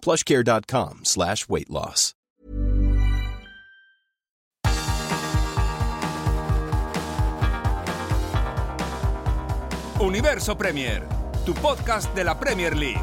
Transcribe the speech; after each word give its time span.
plushcare.com 0.00 1.00
slash 1.04 1.48
weight 1.48 1.70
loss. 1.70 2.14
Universo 10.00 10.56
Premier, 10.56 11.02
tu 11.44 11.52
podcast 11.54 12.14
de 12.14 12.22
la 12.22 12.38
Premier 12.38 12.76
League. 12.76 13.02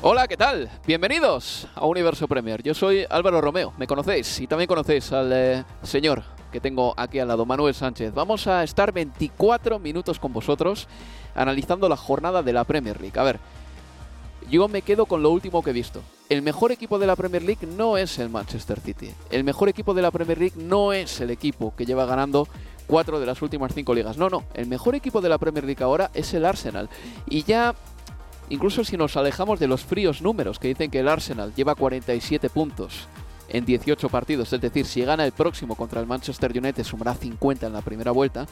Hola, 0.00 0.26
¿qué 0.26 0.38
tal? 0.38 0.70
Bienvenidos 0.86 1.68
a 1.74 1.84
Universo 1.84 2.26
Premier. 2.26 2.62
Yo 2.62 2.72
soy 2.72 3.04
Álvaro 3.10 3.42
Romeo, 3.42 3.74
me 3.76 3.86
conocéis 3.86 4.40
y 4.40 4.46
también 4.46 4.66
conocéis 4.66 5.12
al 5.12 5.30
eh, 5.30 5.64
señor 5.82 6.22
que 6.50 6.60
tengo 6.60 6.94
aquí 6.96 7.18
al 7.18 7.28
lado, 7.28 7.46
Manuel 7.46 7.74
Sánchez. 7.74 8.12
Vamos 8.12 8.46
a 8.46 8.62
estar 8.62 8.92
24 8.92 9.78
minutos 9.78 10.18
con 10.18 10.32
vosotros 10.32 10.88
analizando 11.34 11.88
la 11.88 11.96
jornada 11.96 12.42
de 12.42 12.52
la 12.52 12.64
Premier 12.64 13.00
League. 13.00 13.18
A 13.18 13.22
ver, 13.22 13.40
yo 14.50 14.68
me 14.68 14.82
quedo 14.82 15.06
con 15.06 15.22
lo 15.22 15.30
último 15.30 15.62
que 15.62 15.70
he 15.70 15.72
visto. 15.72 16.02
El 16.28 16.42
mejor 16.42 16.72
equipo 16.72 16.98
de 16.98 17.06
la 17.06 17.16
Premier 17.16 17.42
League 17.42 17.66
no 17.66 17.96
es 17.96 18.18
el 18.18 18.28
Manchester 18.28 18.80
City. 18.80 19.10
El 19.30 19.44
mejor 19.44 19.68
equipo 19.68 19.94
de 19.94 20.02
la 20.02 20.10
Premier 20.10 20.38
League 20.38 20.56
no 20.56 20.92
es 20.92 21.20
el 21.20 21.30
equipo 21.30 21.74
que 21.76 21.86
lleva 21.86 22.06
ganando 22.06 22.48
cuatro 22.86 23.20
de 23.20 23.26
las 23.26 23.40
últimas 23.42 23.72
cinco 23.74 23.94
ligas. 23.94 24.16
No, 24.16 24.28
no. 24.28 24.44
El 24.54 24.66
mejor 24.66 24.94
equipo 24.94 25.20
de 25.20 25.28
la 25.28 25.38
Premier 25.38 25.64
League 25.64 25.82
ahora 25.82 26.10
es 26.14 26.34
el 26.34 26.44
Arsenal. 26.44 26.88
Y 27.28 27.44
ya, 27.44 27.74
incluso 28.48 28.84
si 28.84 28.96
nos 28.96 29.16
alejamos 29.16 29.60
de 29.60 29.68
los 29.68 29.84
fríos 29.84 30.22
números 30.22 30.58
que 30.58 30.68
dicen 30.68 30.90
que 30.90 31.00
el 31.00 31.08
Arsenal 31.08 31.54
lleva 31.54 31.74
47 31.74 32.50
puntos 32.50 33.08
en 33.50 33.64
18 33.64 34.08
partidos, 34.08 34.52
es 34.52 34.60
decir, 34.60 34.86
si 34.86 35.02
gana 35.02 35.24
el 35.24 35.32
próximo 35.32 35.74
contra 35.74 36.00
el 36.00 36.06
Manchester 36.06 36.56
United 36.56 36.84
sumará 36.84 37.14
50 37.14 37.66
en 37.66 37.72
la 37.72 37.82
primera 37.82 38.12
vuelta, 38.12 38.46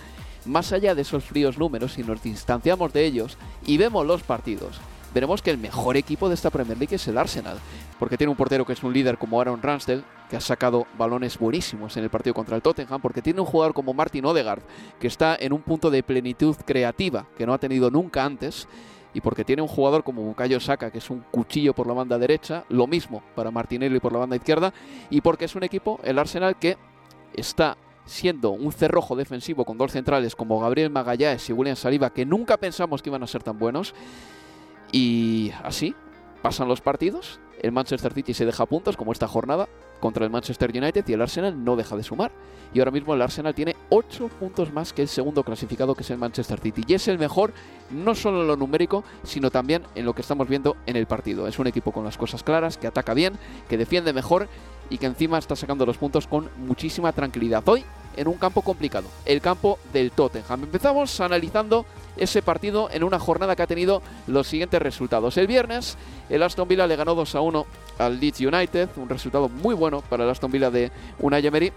más 0.44 0.72
allá 0.72 0.94
de 0.94 1.02
esos 1.02 1.24
fríos 1.24 1.58
números, 1.58 1.94
si 1.94 2.02
nos 2.02 2.22
distanciamos 2.22 2.92
de 2.92 3.04
ellos 3.04 3.38
y 3.66 3.76
vemos 3.76 4.06
los 4.06 4.22
partidos, 4.22 4.80
veremos 5.14 5.42
que 5.42 5.50
el 5.50 5.58
mejor 5.58 5.96
equipo 5.96 6.28
de 6.28 6.34
esta 6.34 6.50
Premier 6.50 6.78
League 6.78 6.94
es 6.94 7.08
el 7.08 7.18
Arsenal, 7.18 7.58
porque 7.98 8.16
tiene 8.16 8.30
un 8.30 8.36
portero 8.36 8.64
que 8.64 8.72
es 8.72 8.82
un 8.82 8.92
líder 8.92 9.18
como 9.18 9.40
Aaron 9.40 9.62
Ramsdale, 9.62 10.04
que 10.28 10.36
ha 10.36 10.40
sacado 10.40 10.86
balones 10.98 11.38
buenísimos 11.38 11.96
en 11.96 12.04
el 12.04 12.10
partido 12.10 12.34
contra 12.34 12.56
el 12.56 12.62
Tottenham, 12.62 13.00
porque 13.00 13.22
tiene 13.22 13.40
un 13.40 13.46
jugador 13.46 13.74
como 13.74 13.94
Martin 13.94 14.26
Odegaard, 14.26 14.62
que 15.00 15.06
está 15.06 15.36
en 15.38 15.52
un 15.52 15.62
punto 15.62 15.90
de 15.90 16.02
plenitud 16.02 16.56
creativa 16.66 17.26
que 17.36 17.46
no 17.46 17.54
ha 17.54 17.58
tenido 17.58 17.90
nunca 17.90 18.24
antes, 18.24 18.68
y 19.14 19.20
porque 19.20 19.44
tiene 19.44 19.62
un 19.62 19.68
jugador 19.68 20.04
como 20.04 20.22
Bukayo 20.22 20.60
Saka, 20.60 20.90
que 20.90 20.98
es 20.98 21.10
un 21.10 21.24
cuchillo 21.30 21.74
por 21.74 21.86
la 21.86 21.94
banda 21.94 22.18
derecha, 22.18 22.64
lo 22.68 22.86
mismo 22.86 23.22
para 23.34 23.50
Martinelli 23.50 24.00
por 24.00 24.12
la 24.12 24.18
banda 24.20 24.36
izquierda, 24.36 24.72
y 25.10 25.20
porque 25.20 25.46
es 25.46 25.54
un 25.54 25.62
equipo, 25.62 25.98
el 26.04 26.18
Arsenal, 26.18 26.58
que 26.58 26.76
está 27.34 27.76
siendo 28.04 28.50
un 28.50 28.72
cerrojo 28.72 29.16
defensivo 29.16 29.64
con 29.64 29.76
dos 29.76 29.92
centrales 29.92 30.34
como 30.34 30.60
Gabriel 30.60 30.90
Magallanes 30.90 31.48
y 31.48 31.52
William 31.52 31.76
Saliba, 31.76 32.10
que 32.10 32.24
nunca 32.24 32.56
pensamos 32.56 33.02
que 33.02 33.10
iban 33.10 33.22
a 33.22 33.26
ser 33.26 33.42
tan 33.42 33.58
buenos, 33.58 33.94
y 34.92 35.52
así 35.62 35.94
pasan 36.42 36.68
los 36.68 36.80
partidos, 36.80 37.40
el 37.62 37.72
Manchester 37.72 38.12
City 38.12 38.34
se 38.34 38.46
deja 38.46 38.66
puntos 38.66 38.96
como 38.96 39.12
esta 39.12 39.28
jornada 39.28 39.68
contra 40.00 40.24
el 40.24 40.30
Manchester 40.30 40.70
United 40.70 41.04
y 41.06 41.12
el 41.12 41.22
Arsenal 41.22 41.64
no 41.64 41.76
deja 41.76 41.96
de 41.96 42.02
sumar. 42.02 42.30
Y 42.72 42.78
ahora 42.78 42.90
mismo 42.90 43.14
el 43.14 43.22
Arsenal 43.22 43.54
tiene 43.54 43.74
8 43.88 44.28
puntos 44.28 44.72
más 44.72 44.92
que 44.92 45.02
el 45.02 45.08
segundo 45.08 45.42
clasificado 45.42 45.94
que 45.94 46.02
es 46.02 46.10
el 46.10 46.18
Manchester 46.18 46.60
City. 46.60 46.84
Y 46.86 46.94
es 46.94 47.08
el 47.08 47.18
mejor 47.18 47.52
no 47.90 48.14
solo 48.14 48.42
en 48.42 48.48
lo 48.48 48.56
numérico, 48.56 49.04
sino 49.24 49.50
también 49.50 49.82
en 49.94 50.04
lo 50.04 50.14
que 50.14 50.20
estamos 50.20 50.48
viendo 50.48 50.76
en 50.86 50.96
el 50.96 51.06
partido. 51.06 51.46
Es 51.48 51.58
un 51.58 51.66
equipo 51.66 51.92
con 51.92 52.04
las 52.04 52.18
cosas 52.18 52.42
claras, 52.42 52.76
que 52.76 52.86
ataca 52.86 53.14
bien, 53.14 53.38
que 53.68 53.78
defiende 53.78 54.12
mejor 54.12 54.48
y 54.90 54.98
que 54.98 55.06
encima 55.06 55.38
está 55.38 55.56
sacando 55.56 55.86
los 55.86 55.98
puntos 55.98 56.26
con 56.26 56.50
muchísima 56.58 57.12
tranquilidad. 57.12 57.66
Hoy 57.68 57.84
en 58.16 58.26
un 58.26 58.34
campo 58.34 58.62
complicado, 58.62 59.08
el 59.24 59.40
campo 59.40 59.78
del 59.92 60.10
Tottenham. 60.10 60.64
Empezamos 60.64 61.20
analizando 61.20 61.86
ese 62.18 62.42
partido 62.42 62.88
en 62.92 63.04
una 63.04 63.18
jornada 63.18 63.56
que 63.56 63.62
ha 63.62 63.66
tenido 63.66 64.02
los 64.26 64.46
siguientes 64.46 64.80
resultados. 64.80 65.36
El 65.36 65.46
viernes, 65.46 65.96
el 66.28 66.42
Aston 66.42 66.68
Villa 66.68 66.86
le 66.86 66.96
ganó 66.96 67.14
2 67.14 67.34
a 67.34 67.40
1 67.40 67.66
al 67.98 68.20
Leeds 68.20 68.40
United, 68.40 68.88
un 68.96 69.08
resultado 69.08 69.48
muy 69.48 69.74
bueno 69.74 70.02
para 70.02 70.24
el 70.24 70.30
Aston 70.30 70.50
Villa 70.50 70.70
de 70.70 70.90
Unai 71.18 71.46
Emery 71.46 71.72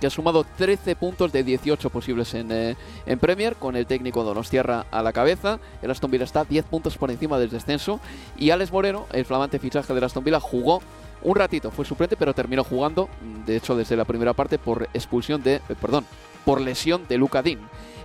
que 0.00 0.06
ha 0.06 0.10
sumado 0.10 0.44
13 0.44 0.96
puntos 0.96 1.32
de 1.32 1.42
18 1.42 1.90
posibles 1.90 2.34
en, 2.34 2.52
eh, 2.52 2.76
en, 3.06 3.18
Premier, 3.18 3.56
con 3.56 3.76
el 3.76 3.86
técnico 3.86 4.24
Donostierra 4.24 4.86
a 4.90 5.02
la 5.02 5.12
cabeza. 5.12 5.58
El 5.82 5.90
Aston 5.90 6.10
Villa 6.10 6.24
está 6.24 6.44
10 6.44 6.66
puntos 6.66 6.98
por 6.98 7.10
encima 7.10 7.38
del 7.38 7.50
descenso. 7.50 8.00
Y 8.36 8.50
Alex 8.50 8.72
Moreno, 8.72 9.06
el 9.12 9.24
flamante 9.24 9.58
fichaje 9.58 9.94
del 9.94 10.04
Aston 10.04 10.24
Villa, 10.24 10.40
jugó 10.40 10.82
un 11.22 11.34
ratito, 11.34 11.70
fue 11.70 11.84
suplente, 11.84 12.16
pero 12.16 12.34
terminó 12.34 12.62
jugando, 12.62 13.08
de 13.46 13.56
hecho, 13.56 13.74
desde 13.74 13.96
la 13.96 14.04
primera 14.04 14.32
parte 14.32 14.58
por 14.58 14.88
expulsión 14.92 15.42
de. 15.42 15.56
Eh, 15.56 15.62
perdón, 15.80 16.04
por 16.44 16.60
lesión 16.60 17.06
de 17.08 17.18
Luca 17.18 17.42
Dean. 17.42 17.60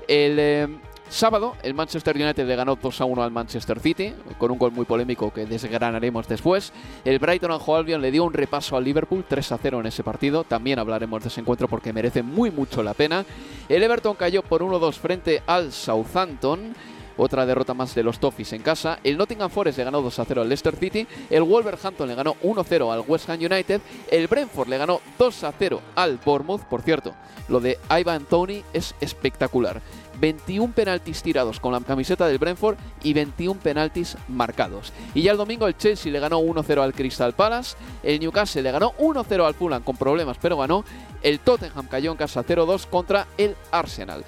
El. 0.07 0.39
Eh, 0.39 0.67
Sábado, 1.11 1.57
el 1.61 1.73
Manchester 1.73 2.15
United 2.15 2.47
le 2.47 2.55
ganó 2.55 2.77
2 2.77 3.01
a 3.01 3.05
1 3.05 3.21
al 3.21 3.31
Manchester 3.31 3.81
City, 3.81 4.13
con 4.37 4.49
un 4.49 4.57
gol 4.57 4.71
muy 4.71 4.85
polémico 4.85 5.33
que 5.33 5.45
desgranaremos 5.45 6.25
después. 6.25 6.71
El 7.03 7.19
Brighton 7.19 7.51
and 7.51 7.61
Albion 7.67 8.01
le 8.01 8.11
dio 8.11 8.23
un 8.23 8.31
repaso 8.31 8.77
al 8.77 8.85
Liverpool 8.85 9.25
3 9.27 9.51
a 9.51 9.57
0 9.57 9.81
en 9.81 9.87
ese 9.87 10.05
partido. 10.05 10.45
También 10.45 10.79
hablaremos 10.79 11.21
de 11.21 11.27
ese 11.27 11.41
encuentro 11.41 11.67
porque 11.67 11.91
merece 11.91 12.23
muy 12.23 12.49
mucho 12.49 12.81
la 12.81 12.93
pena. 12.93 13.25
El 13.67 13.83
Everton 13.83 14.15
cayó 14.15 14.41
por 14.41 14.61
1-2 14.61 14.93
frente 14.93 15.43
al 15.47 15.73
Southampton. 15.73 16.73
Otra 17.17 17.45
derrota 17.45 17.73
más 17.73 17.93
de 17.93 18.03
los 18.03 18.19
Toffees 18.19 18.53
en 18.53 18.61
casa. 18.61 18.99
El 19.03 19.17
Nottingham 19.17 19.51
Forest 19.51 19.79
le 19.79 19.83
ganó 19.83 20.01
2 20.01 20.17
a 20.17 20.25
0 20.25 20.41
al 20.41 20.47
Leicester 20.47 20.77
City. 20.77 21.05
El 21.29 21.43
Wolverhampton 21.43 22.07
le 22.07 22.15
ganó 22.15 22.37
1 22.41 22.63
0 22.63 22.89
al 22.89 23.03
West 23.05 23.29
Ham 23.29 23.37
United. 23.37 23.81
El 24.09 24.27
Brentford 24.27 24.69
le 24.69 24.77
ganó 24.77 25.01
2 25.19 25.43
a 25.43 25.51
0 25.51 25.81
al 25.93 26.19
Bournemouth. 26.23 26.63
Por 26.63 26.81
cierto, 26.81 27.13
lo 27.49 27.59
de 27.59 27.77
Ivan 27.89 28.23
Tony 28.23 28.63
es 28.71 28.95
espectacular. 29.01 29.81
21 30.21 30.73
penaltis 30.73 31.23
tirados 31.23 31.59
con 31.59 31.73
la 31.73 31.81
camiseta 31.81 32.27
del 32.27 32.37
Brentford 32.37 32.77
y 33.03 33.13
21 33.13 33.59
penaltis 33.59 34.15
marcados. 34.27 34.93
Y 35.13 35.23
ya 35.23 35.31
el 35.31 35.37
domingo 35.37 35.67
el 35.67 35.75
Chelsea 35.75 36.11
le 36.11 36.19
ganó 36.19 36.39
1-0 36.39 36.81
al 36.81 36.93
Crystal 36.93 37.33
Palace, 37.33 37.75
el 38.03 38.19
Newcastle 38.19 38.61
le 38.61 38.71
ganó 38.71 38.93
1-0 38.93 39.45
al 39.45 39.55
Fulham 39.55 39.83
con 39.83 39.97
problemas 39.97 40.37
pero 40.41 40.57
ganó, 40.57 40.85
el 41.23 41.39
Tottenham 41.39 41.87
cayó 41.87 42.11
en 42.11 42.17
casa 42.17 42.45
0-2 42.45 42.87
contra 42.87 43.27
el 43.37 43.55
Arsenal. 43.71 44.23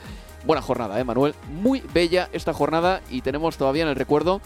Buena 0.45 0.61
jornada, 0.61 0.99
¿eh, 0.99 1.03
Manuel? 1.05 1.35
Muy 1.49 1.81
bella 1.93 2.27
esta 2.33 2.53
jornada 2.53 3.01
y 3.09 3.21
tenemos 3.21 3.55
todavía 3.55 3.83
en 3.83 3.89
el 3.89 3.95
recuerdo 3.95 4.41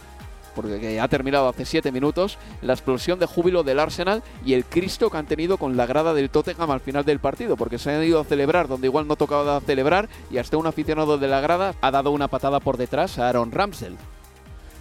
porque 0.58 1.00
ha 1.00 1.08
terminado 1.08 1.48
hace 1.48 1.66
7 1.66 1.92
minutos, 1.92 2.40
la 2.64 2.74
explosión 2.74 3.20
de 3.20 3.28
júbilo 3.28 3.62
del 3.62 3.80
Arsenal 3.80 4.24
y 4.44 4.54
el 4.54 4.66
Cristo 4.66 5.12
que 5.12 5.18
han 5.18 5.28
tenido 5.28 5.58
con 5.58 5.78
la 5.78 5.86
grada 5.86 6.16
del 6.16 6.32
Tottenham 6.32 6.72
al 6.72 6.80
final 6.80 7.06
del 7.06 7.20
partido, 7.20 7.56
porque 7.56 7.78
se 7.78 7.92
han 7.92 8.04
ido 8.04 8.20
a 8.20 8.26
celebrar 8.26 8.68
donde 8.68 8.88
igual 8.88 9.08
no 9.08 9.16
tocaba 9.16 9.62
celebrar 9.62 10.10
y 10.32 10.40
hasta 10.40 10.58
un 10.58 10.66
aficionado 10.66 11.20
de 11.20 11.28
la 11.28 11.42
grada 11.42 11.76
ha 11.80 11.92
dado 11.92 12.10
una 12.10 12.28
patada 12.28 12.60
por 12.60 12.78
detrás 12.78 13.20
a 13.20 13.30
Aaron 13.30 13.52
Ramsdale. 13.52 13.98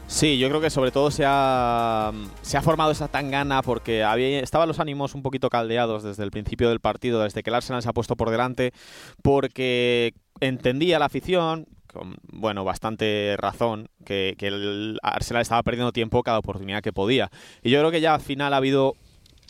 Sí, 0.08 0.38
yo 0.38 0.48
creo 0.48 0.60
que 0.60 0.70
sobre 0.70 0.92
todo 0.92 1.10
se 1.10 1.24
ha, 1.26 2.12
se 2.40 2.56
ha 2.56 2.62
formado 2.62 2.92
esa 2.92 3.08
tangana 3.08 3.60
porque 3.62 4.04
había, 4.04 4.38
estaban 4.38 4.68
los 4.68 4.78
ánimos 4.78 5.16
un 5.16 5.22
poquito 5.22 5.50
caldeados 5.50 6.04
desde 6.04 6.22
el 6.22 6.30
principio 6.30 6.68
del 6.68 6.78
partido, 6.78 7.22
desde 7.22 7.42
que 7.42 7.50
el 7.50 7.56
Arsenal 7.56 7.82
se 7.82 7.88
ha 7.88 7.92
puesto 7.92 8.16
por 8.16 8.30
delante, 8.30 8.72
porque 9.22 10.14
entendía 10.40 11.00
la 11.00 11.06
afición, 11.06 11.66
con 11.96 12.16
bueno, 12.32 12.64
bastante 12.64 13.36
razón, 13.38 13.88
que, 14.04 14.34
que, 14.38 14.48
el 14.48 14.98
Arsenal 15.02 15.42
estaba 15.42 15.62
perdiendo 15.62 15.92
tiempo 15.92 16.22
cada 16.22 16.38
oportunidad 16.38 16.82
que 16.82 16.92
podía. 16.92 17.30
Y 17.62 17.70
yo 17.70 17.78
creo 17.80 17.90
que 17.90 18.00
ya 18.00 18.14
al 18.14 18.20
final 18.20 18.54
ha 18.54 18.58
habido 18.58 18.94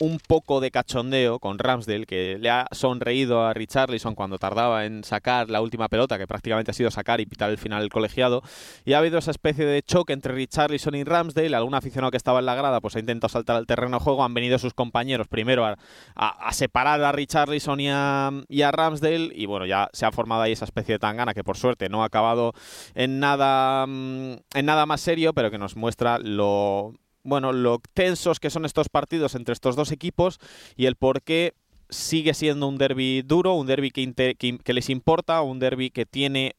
un 0.01 0.19
poco 0.19 0.61
de 0.61 0.71
cachondeo 0.71 1.39
con 1.39 1.59
Ramsdale, 1.59 2.07
que 2.07 2.39
le 2.39 2.51
ha 2.51 2.67
sonreído 2.73 3.45
a 3.45 3.55
Richarlison 3.55 4.15
cuando 4.15 4.39
tardaba 4.39 4.85
en 4.85 5.05
sacar 5.05 5.51
la 5.51 5.61
última 5.61 5.89
pelota, 5.89 6.19
que 6.19 6.27
prácticamente 6.27 6.71
ha 6.71 6.75
sido 6.75 6.91
sacar 6.91 7.21
y 7.21 7.27
pitar 7.27 7.51
el 7.51 7.59
final 7.59 7.81
del 7.81 7.91
colegiado. 7.91 8.43
Y 8.85 8.93
ha 8.93 8.99
habido 8.99 9.19
esa 9.19 9.31
especie 9.31 9.65
de 9.65 9.83
choque 9.83 10.13
entre 10.13 10.35
Richarlison 10.35 10.95
y 10.95 11.05
Ramsdale. 11.05 11.57
Algún 11.57 11.75
aficionado 11.75 12.11
que 12.11 12.17
estaba 12.17 12.41
en 12.41 12.47
la 12.47 12.55
grada 12.55 12.81
pues 12.81 12.97
ha 12.97 13.01
intentado 13.01 13.29
saltar 13.29 13.57
al 13.57 13.67
terreno 13.67 13.99
de 13.99 14.05
juego. 14.05 14.25
Han 14.25 14.35
venido 14.35 14.59
sus 14.59 14.75
compañeros 14.75 15.29
primero 15.29 15.67
a, 15.67 16.53
separar 16.53 17.03
a 17.03 17.13
Richarlison 17.13 17.81
y 17.81 17.89
a, 17.91 18.31
y 18.49 18.63
a 18.63 18.71
Ramsdale. 18.71 19.31
Y 19.35 19.47
bueno, 19.47 19.67
ya 19.67 19.89
se 19.93 20.07
ha 20.07 20.13
formado 20.13 20.43
ahí 20.43 20.53
esa 20.53 20.65
especie 20.65 20.95
de 20.95 20.99
tangana 20.99 21.35
que 21.35 21.45
por 21.45 21.57
suerte 21.57 21.89
no 21.89 22.03
ha 22.03 22.07
acabado 22.07 22.53
en 22.95 23.21
nada, 23.21 23.87
mm, 23.87 24.33
en 24.55 24.67
nada 24.67 24.87
más 24.87 25.01
serio, 25.01 25.33
pero 25.33 25.51
que 25.51 25.59
nos 25.59 25.77
muestra 25.77 26.19
lo 26.19 26.95
bueno, 27.27 27.53
lo 27.53 27.81
tensos 27.93 28.41
que 28.41 28.51
son 28.51 28.65
estos 28.65 28.89
partidos 28.89 29.35
entre 29.35 29.53
estos 29.53 29.77
dos 29.77 29.91
equipos 29.91 30.39
y 30.77 30.87
el 30.87 30.95
por 30.95 31.23
qué 31.23 31.55
sigue 31.91 32.35
siendo 32.35 32.69
un 32.69 32.79
derby 32.79 33.23
duro, 33.23 33.55
un 33.55 33.67
derby 33.67 33.91
que, 33.91 34.73
les 34.73 34.91
importa, 34.91 35.43
un 35.43 35.59
derby 35.59 35.91
que 35.91 36.07
tiene 36.07 36.55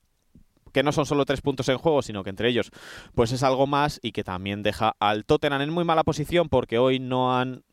que 0.73 0.83
no 0.83 0.91
son 0.91 1.05
solo 1.05 1.25
tres 1.25 1.41
puntos 1.41 1.69
en 1.69 1.77
juego, 1.77 2.01
sino 2.01 2.23
que 2.23 2.29
entre 2.29 2.49
ellos 2.49 2.69
pues 3.15 3.31
es 3.31 3.41
algo 3.41 3.65
más 3.65 3.99
y 4.03 4.11
que 4.11 4.23
también 4.23 4.61
deja 4.61 4.95
al 4.99 5.25
Tottenham 5.25 5.61
en 5.61 5.71
muy 5.71 5.85
mala 5.85 6.03
posición 6.03 6.49
porque 6.49 6.77
hoy 6.77 6.99
no 6.99 7.35
han 7.35 7.63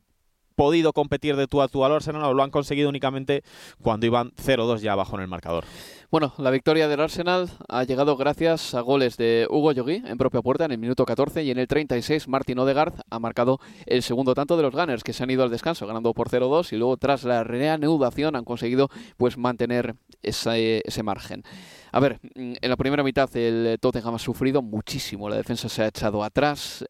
podido 0.55 0.93
competir 0.93 1.35
de 1.35 1.47
tú 1.47 1.61
a 1.61 1.67
tú 1.67 1.85
al 1.85 1.91
Arsenal 1.91 2.23
o 2.23 2.33
lo 2.33 2.43
han 2.43 2.51
conseguido 2.51 2.89
únicamente 2.89 3.43
cuando 3.81 4.05
iban 4.05 4.31
0-2 4.31 4.79
ya 4.79 4.93
abajo 4.93 5.15
en 5.15 5.21
el 5.21 5.27
marcador. 5.27 5.65
Bueno, 6.11 6.33
la 6.37 6.51
victoria 6.51 6.87
del 6.87 7.01
Arsenal 7.01 7.49
ha 7.67 7.83
llegado 7.83 8.15
gracias 8.15 8.73
a 8.73 8.81
goles 8.81 9.17
de 9.17 9.47
Hugo 9.49 9.71
Yogui 9.71 10.03
en 10.05 10.17
propia 10.17 10.41
puerta 10.41 10.65
en 10.65 10.71
el 10.71 10.77
minuto 10.77 11.05
14 11.05 11.43
y 11.43 11.51
en 11.51 11.57
el 11.57 11.67
36 11.67 12.27
Martin 12.27 12.59
Odegaard 12.59 12.93
ha 13.09 13.19
marcado 13.19 13.59
el 13.85 14.01
segundo 14.01 14.33
tanto 14.33 14.55
de 14.55 14.63
los 14.63 14.73
Gunners 14.73 15.03
que 15.03 15.13
se 15.13 15.23
han 15.23 15.31
ido 15.31 15.43
al 15.43 15.49
descanso 15.49 15.85
ganando 15.87 16.13
por 16.13 16.29
0-2 16.29 16.71
y 16.73 16.77
luego 16.77 16.97
tras 16.97 17.23
la 17.23 17.43
reanudación 17.43 18.35
han 18.35 18.45
conseguido 18.45 18.89
pues 19.17 19.37
mantener 19.37 19.95
ese, 20.21 20.81
ese 20.85 21.03
margen. 21.03 21.43
A 21.91 21.99
ver, 21.99 22.19
en 22.35 22.69
la 22.69 22.77
primera 22.77 23.03
mitad 23.03 23.29
el 23.35 23.77
Tottenham 23.79 24.15
ha 24.15 24.19
sufrido 24.19 24.61
muchísimo, 24.61 25.29
la 25.29 25.37
defensa 25.37 25.69
se 25.69 25.83
ha 25.83 25.87
echado 25.87 26.23
atrás, 26.23 26.85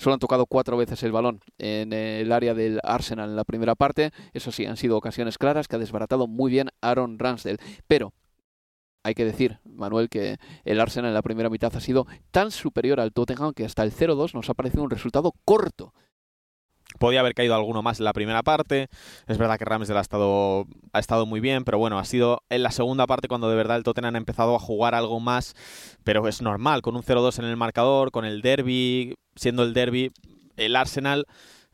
Solo 0.00 0.14
han 0.14 0.20
tocado 0.20 0.46
cuatro 0.46 0.78
veces 0.78 1.02
el 1.02 1.12
balón 1.12 1.40
en 1.58 1.92
el 1.92 2.32
área 2.32 2.54
del 2.54 2.80
Arsenal 2.82 3.28
en 3.28 3.36
la 3.36 3.44
primera 3.44 3.74
parte. 3.74 4.12
Eso 4.32 4.50
sí, 4.50 4.64
han 4.64 4.78
sido 4.78 4.96
ocasiones 4.96 5.36
claras 5.36 5.68
que 5.68 5.76
ha 5.76 5.78
desbaratado 5.78 6.26
muy 6.26 6.50
bien 6.50 6.70
Aaron 6.80 7.18
Ramsdale. 7.18 7.58
Pero 7.86 8.14
hay 9.02 9.12
que 9.12 9.26
decir, 9.26 9.58
Manuel, 9.62 10.08
que 10.08 10.38
el 10.64 10.80
Arsenal 10.80 11.10
en 11.10 11.14
la 11.14 11.20
primera 11.20 11.50
mitad 11.50 11.76
ha 11.76 11.80
sido 11.80 12.06
tan 12.30 12.50
superior 12.50 12.98
al 12.98 13.12
Tottenham 13.12 13.52
que 13.52 13.66
hasta 13.66 13.82
el 13.82 13.92
0-2 13.92 14.32
nos 14.32 14.48
ha 14.48 14.54
parecido 14.54 14.82
un 14.84 14.88
resultado 14.88 15.34
corto 15.44 15.92
Podía 16.98 17.20
haber 17.20 17.34
caído 17.34 17.54
alguno 17.54 17.82
más 17.82 17.98
en 17.98 18.04
la 18.04 18.12
primera 18.12 18.42
parte. 18.42 18.88
Es 19.26 19.38
verdad 19.38 19.58
que 19.58 19.64
Ramsdale 19.64 19.98
ha 19.98 20.02
estado, 20.02 20.66
ha 20.92 20.98
estado 20.98 21.24
muy 21.26 21.40
bien, 21.40 21.64
pero 21.64 21.78
bueno, 21.78 21.98
ha 21.98 22.04
sido 22.04 22.42
en 22.50 22.62
la 22.62 22.72
segunda 22.72 23.06
parte 23.06 23.28
cuando 23.28 23.48
de 23.48 23.56
verdad 23.56 23.76
el 23.76 23.84
Tottenham 23.84 24.14
ha 24.14 24.18
empezado 24.18 24.54
a 24.56 24.58
jugar 24.58 24.94
algo 24.94 25.20
más. 25.20 25.54
Pero 26.04 26.26
es 26.28 26.42
normal, 26.42 26.82
con 26.82 26.96
un 26.96 27.02
0-2 27.02 27.38
en 27.38 27.44
el 27.46 27.56
marcador, 27.56 28.10
con 28.10 28.24
el 28.24 28.42
derby, 28.42 29.16
siendo 29.36 29.62
el 29.62 29.72
derby, 29.72 30.10
el 30.56 30.76
Arsenal 30.76 31.26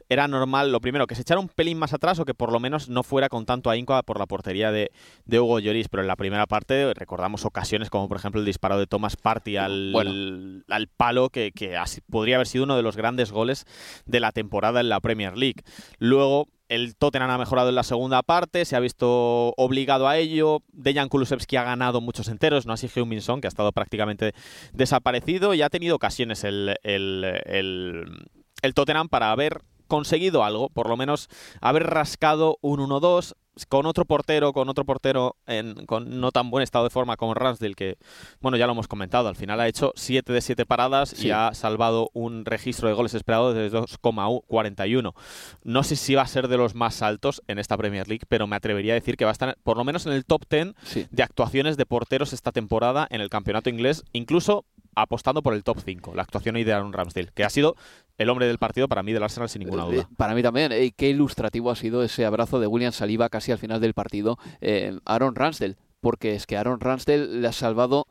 era 0.09 0.29
normal, 0.29 0.71
lo 0.71 0.81
primero, 0.81 1.07
que 1.07 1.15
se 1.15 1.23
echara 1.23 1.41
un 1.41 1.49
pelín 1.49 1.79
más 1.79 1.93
atrás 1.93 2.19
o 2.19 2.25
que 2.25 2.35
por 2.35 2.53
lo 2.53 2.61
menos 2.61 2.89
no 2.89 3.03
fuera 3.03 3.29
con 3.29 3.47
tanto 3.47 3.71
ahínco 3.71 4.01
por 4.05 4.19
la 4.19 4.27
portería 4.27 4.71
de, 4.71 4.91
Hugo 5.27 5.59
Lloris. 5.59 5.89
Pero 5.89 6.03
en 6.03 6.07
la 6.07 6.17
primera 6.17 6.47
parte 6.47 6.93
recordamos 6.95 7.45
ocasiones 7.45 7.91
como 7.91 8.09
por 8.09 8.17
ejemplo 8.17 8.41
el 8.41 8.47
disparo 8.47 8.79
de 8.79 8.87
Thomas 8.87 9.17
Party 9.17 9.57
al, 9.57 10.65
al 10.69 10.89
palo, 10.89 11.31
que, 11.31 11.53
que 11.53 11.77
podría 12.11 12.37
haber 12.37 12.47
sido 12.47 12.65
uno 12.65 12.77
de 12.77 12.83
los 12.83 12.97
grandes 12.97 13.33
goles 13.33 13.65
de 14.07 14.21
la 14.21 14.33
temporada 14.33 14.81
en 14.81 14.89
la 14.89 15.01
Premier 15.01 15.37
League. 15.37 15.63
Luego, 15.99 16.49
el 16.69 16.97
Tottenham 16.97 17.31
ha 17.31 17.39
mejorado 17.39 17.69
en 17.69 17.75
la 17.75 17.83
segunda 17.83 18.23
parte, 18.23 18.65
se 18.65 18.77
ha 18.77 18.81
visto 18.81 19.55
obligado 19.57 20.09
a 20.09 20.19
ello. 20.19 20.63
Dejan 20.73 21.09
Kulusevski 21.09 21.57
ha 21.57 21.65
ganado 21.65 22.01
muchos 22.01 22.29
enteros, 22.29 22.67
no 22.67 22.73
así 22.73 22.89
heung 22.95 23.41
que 23.41 23.47
ha 23.47 23.49
estado 23.49 23.73
prácticamente 23.73 24.35
desaparecido 24.73 25.55
y 25.55 25.63
ha 25.63 25.71
tenido 25.71 25.97
ocasiones 25.97 26.45
el, 26.45 26.77
el, 26.83 27.25
el, 27.45 28.29
el 28.63 28.75
Tottenham 28.75 29.09
para 29.09 29.31
haber 29.31 29.63
conseguido 29.87 30.45
algo, 30.45 30.69
por 30.69 30.89
lo 30.89 30.97
menos 30.97 31.29
haber 31.61 31.85
rascado 31.85 32.59
un 32.61 32.81
1-2 32.81 33.35
con 33.69 33.87
otro 33.87 34.05
portero, 34.05 34.53
con 34.53 34.69
otro 34.69 34.85
portero 34.85 35.37
en, 35.47 35.87
con 35.87 36.21
no 36.21 36.31
tan 36.31 36.51
buen 36.51 36.63
estado 36.63 36.85
de 36.85 36.91
forma 36.91 37.17
como 37.17 37.33
Ramsdale, 37.33 37.75
que, 37.75 37.97
bueno, 38.41 38.59
ya 38.59 38.67
lo 38.67 38.73
hemos 38.73 38.87
comentado, 38.87 39.29
al 39.29 39.37
final 39.37 39.61
ha 39.61 39.69
hecho 39.69 39.93
7 39.97 40.31
de 40.33 40.41
7 40.43 40.67
paradas 40.67 41.25
y 41.25 41.31
ha 41.31 41.55
salvado 41.55 42.11
un 42.13 42.45
registro 42.45 42.89
de 42.89 42.95
goles 42.95 43.15
esperados 43.15 43.55
de 43.55 43.71
2,41. 43.73 45.15
No 45.63 45.83
sé 45.83 45.97
si 45.97 46.15
va 46.15 46.23
a 46.23 46.27
ser 46.27 46.49
de 46.49 46.59
los 46.59 46.75
más 46.75 47.01
altos 47.01 47.43
en 47.49 47.59
esta 47.59 47.77
Premier 47.77 48.07
League, 48.09 48.27
pero 48.29 48.47
me 48.47 48.57
atrevería 48.57 48.93
a 48.93 48.97
decir 48.97 49.17
que 49.17 49.25
va 49.25 49.31
a 49.31 49.33
estar 49.33 49.57
por 49.63 49.79
lo 49.79 49.85
menos 49.85 50.05
en 50.07 50.13
el 50.13 50.27
top 50.27 50.43
10 50.51 50.75
de 51.11 51.23
actuaciones 51.23 51.77
de 51.77 51.87
porteros 51.87 52.33
esta 52.33 52.53
temporada 52.53 53.07
en 53.11 53.23
el 53.23 53.31
campeonato 53.31 53.71
inglés, 53.71 54.05
incluso 54.13 54.67
apostando 54.97 55.43
por 55.43 55.55
el 55.55 55.63
top 55.63 55.79
5, 55.85 56.15
la 56.15 56.23
actuación 56.23 56.57
de 56.57 56.73
Aaron 56.73 56.93
Ramsdale, 56.93 57.31
que 57.35 57.45
ha 57.45 57.51
sido 57.51 57.77
el 58.19 58.31
hombre 58.31 58.47
del 58.47 58.59
partido 58.59 58.89
para 58.89 59.03
mí 59.03 59.13
del 59.13 59.23
Arsenal 59.23 59.49
sin 59.49 59.61
ninguna 59.61 59.85
duda. 59.85 60.09
Para 60.17 60.35
mí 60.35 60.43
también. 60.43 60.73
y 60.73 60.91
qué 60.91 61.11
ilustrativo 61.11 61.71
ha 61.71 61.77
sido 61.77 62.03
ese 62.03 62.25
abrazo 62.25 62.59
de 62.59 62.67
William 62.67 62.93
Saliba 62.93 63.29
casi 63.29 63.53
al 63.53 63.59
final 63.59 63.81
del 63.81 63.95
partido. 63.95 64.39
Eh, 64.61 64.99
Aaron 65.05 65.35
Ramsdale, 65.35 65.77
porque 66.01 66.35
es 66.35 66.47
que 66.47 66.57
Aaron 66.57 66.81
Ramsdale 66.81 67.27
le 67.27 67.47
ha 67.47 67.53
salvado 67.53 68.07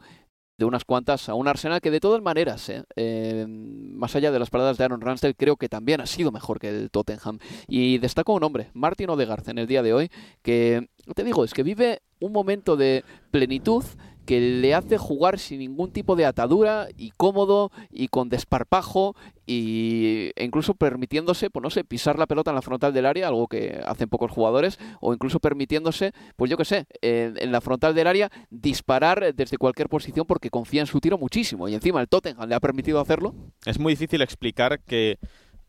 de 0.58 0.66
unas 0.66 0.86
cuantas 0.86 1.28
a 1.28 1.34
un 1.34 1.48
Arsenal 1.48 1.82
que 1.82 1.92
de 1.92 2.00
todas 2.00 2.22
maneras, 2.22 2.70
eh, 2.70 2.84
eh, 2.96 3.46
más 3.48 4.16
allá 4.16 4.31
de 4.31 4.40
las 4.40 4.50
paradas 4.50 4.78
de 4.78 4.86
Aaron 4.86 5.02
Ramsdale, 5.02 5.36
creo 5.36 5.58
que 5.58 5.70
también 5.70 6.02
ha 6.02 6.06
sido 6.06 6.31
mejor 6.31 6.60
que 6.60 6.70
el 6.70 6.92
Tottenham. 6.92 7.40
Y 7.68 7.98
destaco 7.98 8.34
un 8.34 8.44
hombre, 8.44 8.70
Martin 8.74 9.10
Odegaard, 9.10 9.50
en 9.50 9.58
el 9.58 9.68
día 9.68 9.84
de 9.84 9.94
hoy, 9.94 10.10
que, 10.42 10.88
te 11.14 11.24
digo, 11.24 11.44
es 11.44 11.54
que 11.54 11.64
vive 11.64 12.02
un 12.20 12.31
momento 12.31 12.78
de 12.78 13.04
plenitud 13.31 13.84
que 14.25 14.39
le 14.39 14.74
hace 14.74 14.98
jugar 14.98 15.39
sin 15.39 15.60
ningún 15.60 15.92
tipo 15.92 16.16
de 16.16 16.25
atadura 16.25 16.88
y 16.98 17.12
cómodo 17.12 17.72
y 17.92 18.07
con 18.07 18.30
desparpajo 18.30 19.16
y, 19.45 20.31
e 20.36 20.44
incluso 20.44 20.74
permitiéndose, 20.74 21.50
pues 21.50 21.62
no 21.62 21.69
sé, 21.69 21.83
pisar 21.83 22.18
la 22.18 22.25
pelota 22.25 22.51
en 22.51 22.56
la 22.56 22.62
frontal 22.62 22.94
del 22.94 23.06
área, 23.06 23.27
algo 23.27 23.48
que 23.48 23.81
hacen 23.86 24.10
pocos 24.10 24.31
jugadores, 24.31 24.80
o 25.01 25.13
incluso 25.13 25.39
permitiéndose, 25.39 26.13
pues 26.36 26.50
yo 26.50 26.57
qué 26.57 26.66
sé, 26.66 26.86
en, 27.01 27.51
la 27.51 27.62
frontal 27.62 27.94
del 27.94 28.07
área 28.07 28.31
disparar 28.50 29.33
desde 29.36 29.57
cualquier 29.57 29.88
posición 29.88 30.25
porque 30.25 30.50
confía 30.50 30.81
en 30.81 30.88
su 30.88 31.00
tiro 31.00 31.18
muchísimo 31.18 31.68
y 31.68 31.75
encima 31.75 32.01
el 32.01 32.07
Tottenham 32.07 32.50
le 32.50 32.56
ha 32.56 32.60
permitido 32.60 33.00
hacerlo. 33.00 33.36
Es 33.66 33.80
muy 33.80 33.94
difícil 33.94 34.21
explicar 34.21 34.81
que 34.81 35.19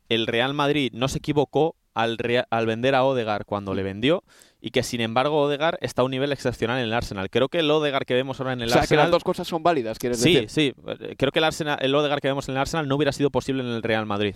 el 0.09 0.27
Real 0.27 0.55
Madrid 0.55 0.93
no 0.95 1.09
se 1.09 1.19
equivocó 1.19 1.77
al, 1.97 2.19
al 2.51 2.67
vender 2.67 2.95
a 2.95 3.05
Odegar 3.05 3.45
cuando 3.47 3.75
le 3.75 3.83
vendió 3.83 4.23
y 4.61 4.71
que 4.71 4.83
sin 4.83 5.01
embargo 5.01 5.43
Odegar 5.43 5.79
está 5.81 6.03
a 6.03 6.05
un 6.05 6.11
nivel 6.11 6.33
excepcional 6.33 6.79
en 6.79 6.85
el 6.85 6.93
Arsenal. 6.93 7.31
Creo 7.31 7.49
que 7.49 7.61
el 7.61 7.71
Odegar 7.71 8.05
que 8.05 8.15
vemos 8.15 8.41
ahora 8.41 8.53
en 8.53 8.63
el 8.63 8.69
o 8.69 8.73
sea, 8.73 8.83
Arsenal... 8.83 9.05
que 9.05 9.05
las 9.05 9.11
dos 9.13 9.25
cosas 9.25 9.49
son 9.49 9.63
válidas, 9.63 9.99
quieres 9.99 10.21
sí, 10.21 10.35
decir. 10.35 10.51
Sí, 10.51 10.75
sí. 10.77 11.15
Creo 11.17 11.33
que 11.33 11.39
el, 11.39 11.45
Arsenal, 11.45 11.79
el 11.81 11.95
Odegar 11.95 12.21
que 12.21 12.29
vemos 12.29 12.49
en 12.49 12.55
el 12.55 12.61
Arsenal 12.61 12.89
no 12.89 12.97
hubiera 12.97 13.13
sido 13.13 13.31
posible 13.31 13.63
en 13.63 13.69
el 13.69 13.83
Real 13.83 14.07
Madrid. 14.07 14.35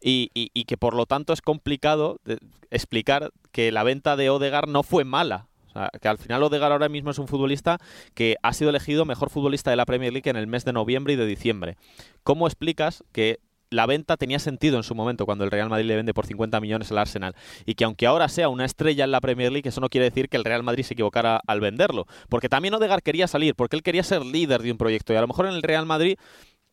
y, 0.00 0.30
y, 0.34 0.64
que 0.64 0.76
por 0.76 0.94
lo 0.94 1.06
tanto 1.06 1.32
es 1.32 1.42
complicado 1.42 2.18
explicar 2.70 3.30
que 3.50 3.72
la 3.72 3.82
venta 3.82 4.16
de 4.16 4.30
Odegar 4.30 4.68
no 4.68 4.82
fue 4.82 5.04
mala. 5.04 5.48
O 5.68 5.72
sea, 5.72 5.90
que 6.00 6.08
al 6.08 6.18
final 6.18 6.42
Odegar 6.42 6.70
ahora 6.70 6.88
mismo 6.88 7.10
es 7.10 7.18
un 7.18 7.28
futbolista 7.28 7.78
que 8.14 8.36
ha 8.42 8.52
sido 8.52 8.70
elegido 8.70 9.04
mejor 9.04 9.30
futbolista 9.30 9.70
de 9.70 9.76
la 9.76 9.86
Premier 9.86 10.12
League 10.12 10.30
en 10.30 10.36
el 10.36 10.46
mes 10.46 10.64
de 10.64 10.72
noviembre 10.72 11.14
y 11.14 11.16
de 11.16 11.26
diciembre. 11.26 11.76
¿Cómo 12.22 12.46
explicas 12.46 13.02
que 13.10 13.40
la 13.72 13.86
venta 13.86 14.16
tenía 14.16 14.38
sentido 14.38 14.76
en 14.76 14.82
su 14.82 14.94
momento 14.94 15.26
cuando 15.26 15.44
el 15.44 15.50
Real 15.50 15.68
Madrid 15.68 15.86
le 15.86 15.96
vende 15.96 16.14
por 16.14 16.26
50 16.26 16.60
millones 16.60 16.90
al 16.90 16.98
Arsenal. 16.98 17.34
Y 17.66 17.74
que 17.74 17.84
aunque 17.84 18.06
ahora 18.06 18.28
sea 18.28 18.48
una 18.48 18.64
estrella 18.64 19.04
en 19.04 19.10
la 19.10 19.20
Premier 19.20 19.50
League, 19.50 19.68
eso 19.68 19.80
no 19.80 19.88
quiere 19.88 20.04
decir 20.04 20.28
que 20.28 20.36
el 20.36 20.44
Real 20.44 20.62
Madrid 20.62 20.84
se 20.84 20.94
equivocara 20.94 21.40
al 21.46 21.60
venderlo. 21.60 22.06
Porque 22.28 22.48
también 22.48 22.74
Odegaard 22.74 23.02
quería 23.02 23.26
salir, 23.26 23.54
porque 23.54 23.76
él 23.76 23.82
quería 23.82 24.02
ser 24.02 24.24
líder 24.24 24.62
de 24.62 24.72
un 24.72 24.78
proyecto. 24.78 25.12
Y 25.12 25.16
a 25.16 25.20
lo 25.20 25.28
mejor 25.28 25.46
en 25.46 25.54
el 25.54 25.62
Real 25.62 25.86
Madrid 25.86 26.16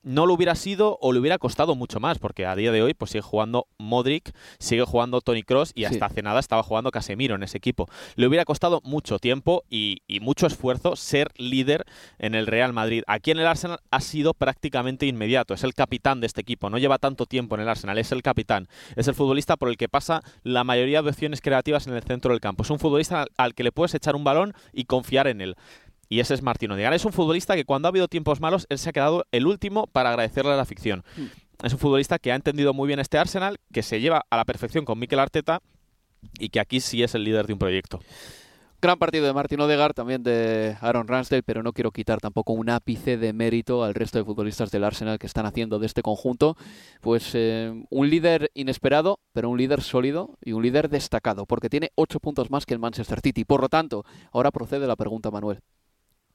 no 0.03 0.25
lo 0.25 0.33
hubiera 0.33 0.55
sido 0.55 0.97
o 1.01 1.11
le 1.11 1.19
hubiera 1.19 1.37
costado 1.37 1.75
mucho 1.75 1.99
más, 1.99 2.19
porque 2.19 2.45
a 2.45 2.55
día 2.55 2.71
de 2.71 2.81
hoy 2.81 2.93
pues 2.93 3.11
sigue 3.11 3.21
jugando 3.21 3.67
Modric, 3.77 4.33
sigue 4.59 4.83
jugando 4.83 5.21
Tony 5.21 5.43
Cross 5.43 5.71
y 5.75 5.85
hasta 5.85 6.05
hace 6.05 6.21
nada 6.21 6.39
estaba 6.39 6.63
jugando 6.63 6.91
Casemiro 6.91 7.35
en 7.35 7.43
ese 7.43 7.57
equipo. 7.57 7.87
Le 8.15 8.27
hubiera 8.27 8.45
costado 8.45 8.81
mucho 8.83 9.19
tiempo 9.19 9.63
y, 9.69 10.01
mucho 10.21 10.47
esfuerzo 10.47 10.95
ser 10.95 11.31
líder 11.37 11.85
en 12.17 12.35
el 12.35 12.45
Real 12.45 12.73
Madrid. 12.73 13.03
Aquí 13.07 13.31
en 13.31 13.39
el 13.39 13.47
Arsenal 13.47 13.79
ha 13.89 14.01
sido 14.01 14.33
prácticamente 14.33 15.05
inmediato, 15.05 15.53
es 15.53 15.63
el 15.63 15.73
capitán 15.73 16.19
de 16.19 16.27
este 16.27 16.41
equipo, 16.41 16.69
no 16.69 16.77
lleva 16.77 16.97
tanto 16.97 17.25
tiempo 17.25 17.55
en 17.55 17.61
el 17.61 17.69
Arsenal, 17.69 17.97
es 17.97 18.11
el 18.11 18.21
capitán, 18.21 18.67
es 18.95 19.07
el 19.07 19.15
futbolista 19.15 19.55
por 19.55 19.69
el 19.69 19.77
que 19.77 19.87
pasa 19.87 20.21
la 20.43 20.63
mayoría 20.63 21.01
de 21.01 21.09
opciones 21.09 21.41
creativas 21.41 21.87
en 21.87 21.93
el 21.93 22.03
centro 22.03 22.31
del 22.31 22.41
campo. 22.41 22.63
Es 22.63 22.69
un 22.69 22.79
futbolista 22.79 23.25
al 23.37 23.53
que 23.53 23.63
le 23.63 23.71
puedes 23.71 23.93
echar 23.93 24.15
un 24.15 24.23
balón 24.23 24.53
y 24.73 24.85
confiar 24.85 25.27
en 25.27 25.41
él 25.41 25.55
y 26.09 26.19
ese 26.19 26.33
es 26.33 26.41
Martino 26.41 26.73
Odegaard. 26.73 26.95
Es 26.95 27.05
un 27.05 27.13
futbolista 27.13 27.55
que 27.55 27.65
cuando 27.65 27.87
ha 27.87 27.89
habido 27.89 28.07
tiempos 28.07 28.41
malos, 28.41 28.65
él 28.69 28.79
se 28.79 28.89
ha 28.89 28.93
quedado 28.93 29.25
el 29.31 29.45
último 29.45 29.87
para 29.87 30.09
agradecerle 30.09 30.51
a 30.51 30.57
la 30.57 30.65
ficción. 30.65 31.03
Mm. 31.15 31.65
Es 31.65 31.73
un 31.73 31.79
futbolista 31.79 32.19
que 32.19 32.31
ha 32.31 32.35
entendido 32.35 32.73
muy 32.73 32.87
bien 32.87 32.99
este 32.99 33.17
Arsenal, 33.17 33.57
que 33.71 33.83
se 33.83 34.01
lleva 34.01 34.25
a 34.29 34.37
la 34.37 34.45
perfección 34.45 34.85
con 34.85 34.97
Mikel 34.97 35.19
Arteta 35.19 35.61
y 36.39 36.49
que 36.49 36.59
aquí 36.59 36.79
sí 36.79 37.03
es 37.03 37.15
el 37.15 37.23
líder 37.23 37.47
de 37.47 37.53
un 37.53 37.59
proyecto. 37.59 37.99
Gran 38.81 38.97
partido 38.97 39.25
de 39.25 39.33
Martin 39.33 39.59
Odegaard, 39.59 39.93
también 39.93 40.23
de 40.23 40.77
Aaron 40.79 41.09
Ramsdale, 41.09 41.43
pero 41.43 41.63
no 41.63 41.73
quiero 41.73 41.91
quitar 41.91 42.21
tampoco 42.21 42.53
un 42.53 42.69
ápice 42.69 43.17
de 43.17 43.33
mérito 43.33 43.83
al 43.83 43.93
resto 43.93 44.17
de 44.17 44.23
futbolistas 44.23 44.71
del 44.71 44.85
Arsenal 44.85 45.19
que 45.19 45.27
están 45.27 45.45
haciendo 45.45 45.79
de 45.79 45.85
este 45.85 46.01
conjunto, 46.01 46.55
pues 47.01 47.31
eh, 47.33 47.73
un 47.89 48.09
líder 48.09 48.51
inesperado, 48.53 49.19
pero 49.33 49.49
un 49.49 49.57
líder 49.57 49.81
sólido 49.81 50.37
y 50.41 50.53
un 50.53 50.63
líder 50.63 50.87
destacado, 50.87 51.45
porque 51.45 51.69
tiene 51.69 51.91
ocho 51.95 52.21
puntos 52.21 52.51
más 52.51 52.65
que 52.65 52.73
el 52.73 52.79
Manchester 52.79 53.19
City. 53.19 53.43
Por 53.43 53.59
lo 53.59 53.67
tanto, 53.67 54.05
ahora 54.31 54.49
procede 54.49 54.87
la 54.87 54.95
pregunta, 54.95 55.29
Manuel. 55.29 55.59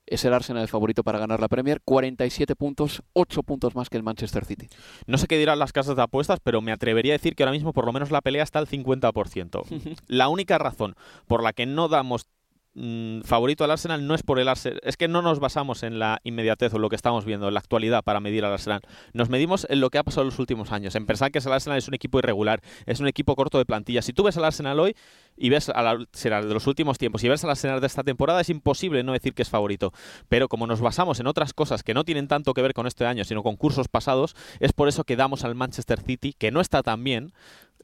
Es 0.07 0.25
el 0.25 0.35
Arsenal 0.35 0.63
el 0.63 0.69
favorito 0.69 1.03
para 1.03 1.19
ganar 1.19 1.41
la 1.41 1.49
Premier, 1.49 1.81
47 1.83 2.57
puntos, 2.57 3.03
8 3.15 3.43
puntos 3.43 3.75
más 3.75 3.89
que 3.89 3.97
el 3.97 4.03
Manchester 4.03 4.45
City. 4.45 4.69
No 5.07 5.19
sé 5.19 5.27
qué 5.27 5.39
dirán 5.39 5.59
las 5.59 5.73
casas 5.73 5.97
de 5.97 6.03
apuestas, 6.03 6.41
pero 6.43 6.61
me 6.61 6.73
atrevería 6.73 7.15
a 7.15 7.19
decir 7.19 7.35
que 7.35 7.43
ahora 7.43 7.53
mismo 7.53 7.73
por 7.73 7.87
lo 7.87 7.93
menos 7.93 8.11
la 8.11 8.21
pelea 8.21 8.43
está 8.43 8.59
al 8.59 8.69
50%. 8.69 9.65
la 10.07 10.29
única 10.29 10.59
razón 10.59 10.95
por 11.27 11.43
la 11.43 11.53
que 11.53 11.67
no 11.67 11.89
damos 11.89 12.27
Mm, 12.77 13.21
favorito 13.21 13.63
al 13.63 13.71
Arsenal 13.71 14.05
no 14.05 14.17
es 14.17 14.25
por 14.25 14.41
el 14.41 14.49
Arsenal, 14.49 14.81
es 14.83 14.97
que 14.97 15.07
no 15.07 15.23
nos 15.23 15.39
basamos 15.39 15.85
en 15.85 16.01
la 16.01 16.21
inmediatez 16.25 16.75
o 16.75 16.81
lo 16.81 16.89
que 16.89 16.97
estamos 16.97 17.25
viendo 17.25 17.47
en 17.47 17.55
la 17.55 17.61
actualidad 17.61 18.03
para 18.03 18.19
medir 18.19 18.45
al 18.45 18.53
Arsenal. 18.53 18.81
Nos 19.13 19.29
medimos 19.29 19.65
en 19.71 19.81
lo 19.81 19.91
que 19.91 19.99
ha 19.99 20.03
pasado 20.03 20.23
en 20.23 20.31
los 20.31 20.41
últimos 20.41 20.73
años, 20.73 20.97
en 20.97 21.07
pensar 21.07 21.31
que 21.31 21.39
el 21.39 21.53
Arsenal 21.53 21.79
es 21.79 21.87
un 21.87 21.95
equipo 21.95 22.19
irregular, 22.19 22.63
es 22.87 22.99
un 22.99 23.07
equipo 23.07 23.37
corto 23.37 23.59
de 23.59 23.65
plantilla. 23.65 24.03
Si 24.03 24.13
tú 24.13 24.25
ves 24.25 24.37
al 24.39 24.45
Arsenal 24.45 24.81
hoy 24.81 24.97
y 25.37 25.51
ves 25.51 25.69
al 25.69 25.87
Arsenal 25.87 26.49
de 26.49 26.55
los 26.55 26.67
últimos 26.67 26.99
tiempos 26.99 27.23
y 27.23 27.29
ves 27.29 27.45
al 27.45 27.51
Arsenal 27.51 27.81
de 27.81 27.87
esta 27.87 28.03
temporada, 28.03 28.41
es 28.41 28.51
imposible 28.51 29.05
no 29.05 29.13
decir 29.13 29.35
que 29.35 29.43
es 29.43 29.51
favorito. 29.51 29.93
Pero 30.29 30.49
como 30.49 30.67
nos 30.67 30.81
basamos 30.81 31.21
en 31.21 31.29
otras 31.29 31.53
cosas 31.53 31.85
que 31.85 31.95
no 31.95 32.05
tienen 32.05 32.27
tanto 32.27 32.55
que 32.55 32.63
ver 32.63 32.75
con 32.75 32.89
este 32.89 33.07
año, 33.07 33.23
sino 33.25 33.45
con 33.45 33.57
cursos 33.57 33.87
pasados, 33.87 34.35
es 34.59 34.73
por 34.73 34.89
eso 34.89 35.05
que 35.05 35.15
damos 35.15 35.45
al 35.45 35.55
Manchester 35.55 36.01
City, 36.01 36.35
que 36.37 36.51
no 36.51 36.61
está 36.61 36.83
tan 36.83 37.05
bien, 37.05 37.33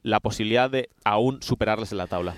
la 0.03 0.19
posibilidad 0.19 0.69
de 0.69 0.89
aún 1.05 1.41
superarles 1.41 1.93
en 1.93 1.99
la 1.99 2.07
tabla. 2.07 2.35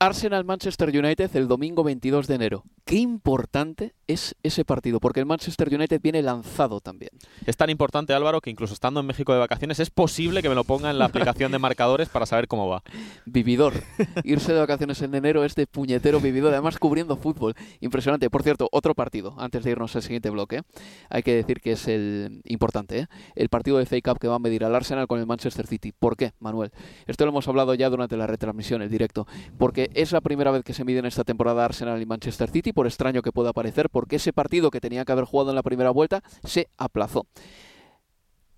Arsenal-Manchester 0.00 0.90
United 0.90 1.34
el 1.34 1.48
domingo 1.48 1.82
22 1.82 2.28
de 2.28 2.34
enero. 2.36 2.64
Qué 2.84 2.96
importante 2.98 3.94
es 4.08 4.34
ese 4.42 4.64
partido, 4.64 5.00
porque 5.00 5.20
el 5.20 5.26
Manchester 5.26 5.72
United 5.72 6.00
viene 6.02 6.22
lanzado 6.22 6.80
también. 6.80 7.10
Es 7.46 7.56
tan 7.56 7.70
importante, 7.70 8.14
Álvaro, 8.14 8.40
que 8.40 8.50
incluso 8.50 8.72
estando 8.72 9.00
en 9.00 9.06
México 9.06 9.32
de 9.34 9.38
vacaciones 9.38 9.78
es 9.80 9.90
posible 9.90 10.42
que 10.42 10.48
me 10.48 10.54
lo 10.54 10.64
ponga 10.64 10.90
en 10.90 10.98
la 10.98 11.04
aplicación 11.04 11.52
de 11.52 11.58
marcadores 11.58 12.08
para 12.08 12.26
saber 12.26 12.48
cómo 12.48 12.68
va. 12.68 12.82
Vividor. 13.26 13.74
Irse 14.24 14.52
de 14.54 14.58
vacaciones 14.58 15.00
en 15.02 15.14
enero 15.14 15.44
es 15.44 15.54
de 15.54 15.66
puñetero 15.66 16.20
vividor, 16.20 16.52
además 16.52 16.78
cubriendo 16.78 17.16
fútbol. 17.16 17.54
Impresionante. 17.80 18.30
Por 18.30 18.42
cierto, 18.42 18.68
otro 18.72 18.94
partido, 18.94 19.34
antes 19.38 19.62
de 19.62 19.70
irnos 19.70 19.94
al 19.94 20.02
siguiente 20.02 20.30
bloque, 20.30 20.62
hay 21.10 21.22
que 21.22 21.34
decir 21.34 21.60
que 21.60 21.72
es 21.72 21.86
el 21.86 22.40
importante, 22.44 23.00
¿eh? 23.00 23.06
el 23.34 23.50
partido 23.50 23.78
de 23.78 23.84
FA 23.84 23.96
Cup 24.02 24.18
que 24.18 24.28
va 24.28 24.36
a 24.36 24.38
medir 24.38 24.64
al 24.64 24.74
Arsenal 24.74 25.06
con 25.06 25.20
el 25.20 25.26
Manchester 25.26 25.66
City. 25.66 25.92
¿Por 25.92 26.16
qué, 26.16 26.32
Manuel? 26.40 26.70
Esto 27.06 27.24
lo 27.26 27.30
hemos 27.30 27.46
hablado 27.46 27.74
ya 27.74 27.90
durante 27.90 28.16
la 28.16 28.26
retransmisión, 28.26 28.80
el 28.80 28.88
directo. 28.88 29.26
Porque 29.58 29.90
es 29.94 30.12
la 30.12 30.22
primera 30.22 30.50
vez 30.50 30.64
que 30.64 30.72
se 30.72 30.84
mide 30.84 31.00
en 31.00 31.06
esta 31.06 31.24
temporada 31.24 31.64
Arsenal 31.64 32.00
y 32.00 32.06
Manchester 32.06 32.50
City, 32.50 32.72
por 32.72 32.86
extraño 32.86 33.20
que 33.20 33.32
pueda 33.32 33.52
parecer, 33.52 33.90
porque 33.98 34.14
ese 34.14 34.32
partido 34.32 34.70
que 34.70 34.80
tenía 34.80 35.04
que 35.04 35.10
haber 35.10 35.24
jugado 35.24 35.50
en 35.50 35.56
la 35.56 35.64
primera 35.64 35.90
vuelta 35.90 36.22
se 36.44 36.68
aplazó. 36.76 37.26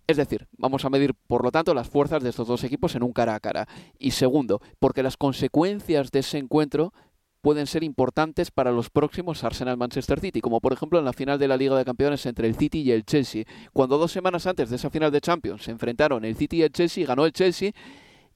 Es 0.07 0.19
decir, 0.19 0.49
vamos 0.59 0.85
a 0.85 0.91
medir, 0.91 1.15
por 1.15 1.43
lo 1.43 1.51
tanto, 1.51 1.73
las 1.73 1.89
fuerzas 1.89 2.23
de 2.23 2.29
estos 2.29 2.47
dos 2.47 2.63
equipos 2.63 2.95
en 2.95 3.03
un 3.03 3.15
cara 3.15 3.35
a 3.35 3.41
cara. 3.41 3.67
Y 3.99 4.11
segundo, 4.11 4.61
porque 4.79 5.03
las 5.03 5.17
consecuencias 5.17 6.11
de 6.11 6.19
ese 6.19 6.37
encuentro 6.37 6.93
pueden 7.41 7.67
ser 7.67 7.85
importantes 7.85 8.51
para 8.51 8.71
los 8.71 8.91
próximos 8.91 9.43
Arsenal-Manchester 9.43 10.21
City, 10.21 10.43
como 10.43 10.61
por 10.61 10.75
ejemplo 10.75 10.99
en 10.99 11.07
la 11.07 11.15
final 11.15 11.39
de 11.39 11.49
la 11.49 11.57
Liga 11.57 11.75
de 11.79 11.87
Campeones 11.87 12.27
entre 12.27 12.47
el 12.47 12.55
City 12.55 12.83
y 12.83 12.93
el 12.93 13.07
Chelsea, 13.07 13.45
cuando 13.73 13.97
dos 13.97 14.13
semanas 14.13 14.47
antes 14.47 14.69
de 14.69 14.77
esa 14.77 14.91
final 14.91 15.11
de 15.11 15.23
Champions 15.23 15.63
se 15.63 15.71
enfrentaron 15.71 16.27
el 16.27 16.37
City 16.37 16.59
y 16.59 16.63
el 16.65 16.71
Chelsea, 16.71 17.07
ganó 17.07 17.25
el 17.25 17.33
Chelsea 17.33 17.73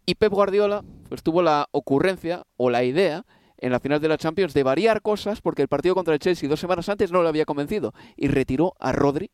y 0.06 0.14
Pep 0.14 0.32
Guardiola 0.32 0.82
pues, 1.10 1.22
tuvo 1.22 1.42
la 1.42 1.68
ocurrencia 1.70 2.44
o 2.56 2.70
la 2.70 2.82
idea 2.82 3.26
en 3.58 3.72
la 3.72 3.80
final 3.80 4.00
de 4.00 4.08
la 4.08 4.18
Champions 4.18 4.54
de 4.54 4.62
variar 4.62 5.02
cosas 5.02 5.40
porque 5.40 5.62
el 5.62 5.68
partido 5.68 5.94
contra 5.94 6.14
el 6.14 6.20
Chelsea 6.20 6.48
dos 6.48 6.60
semanas 6.60 6.88
antes 6.88 7.12
no 7.12 7.22
lo 7.22 7.28
había 7.28 7.44
convencido 7.44 7.94
y 8.16 8.28
retiró 8.28 8.74
a 8.78 8.92
Rodri 8.92 9.30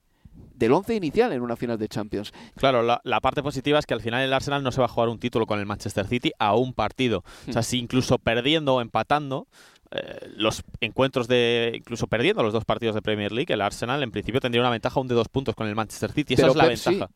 del 0.54 0.72
once 0.72 0.94
inicial 0.94 1.32
en 1.32 1.40
una 1.40 1.56
final 1.56 1.78
de 1.78 1.88
Champions. 1.88 2.32
Claro, 2.56 2.82
la, 2.82 3.20
parte 3.20 3.42
positiva 3.42 3.78
es 3.78 3.86
que 3.86 3.94
al 3.94 4.02
final 4.02 4.22
el 4.22 4.32
Arsenal 4.32 4.62
no 4.62 4.70
se 4.72 4.80
va 4.80 4.84
a 4.84 4.88
jugar 4.88 5.08
un 5.08 5.18
título 5.18 5.46
con 5.46 5.58
el 5.58 5.64
Manchester 5.64 6.06
City 6.06 6.32
a 6.38 6.54
un 6.54 6.74
partido. 6.74 7.24
O 7.48 7.52
sea, 7.52 7.62
hmm. 7.62 7.64
si 7.64 7.78
incluso 7.78 8.18
perdiendo 8.18 8.74
o 8.74 8.80
empatando, 8.82 9.46
eh, 9.90 10.28
los 10.36 10.62
encuentros 10.82 11.28
de 11.28 11.72
incluso 11.74 12.08
perdiendo 12.08 12.42
los 12.42 12.52
dos 12.52 12.66
partidos 12.66 12.94
de 12.94 13.00
Premier 13.00 13.32
League, 13.32 13.52
el 13.52 13.62
Arsenal 13.62 14.02
en 14.02 14.10
principio 14.10 14.40
tendría 14.40 14.60
una 14.60 14.70
ventaja 14.70 15.00
aún 15.00 15.08
de 15.08 15.14
dos 15.14 15.28
puntos 15.28 15.54
con 15.54 15.66
el 15.66 15.74
Manchester 15.74 16.12
City. 16.12 16.34
Esa 16.34 16.48
es 16.48 16.56
la 16.56 16.66
ventaja 16.66 17.10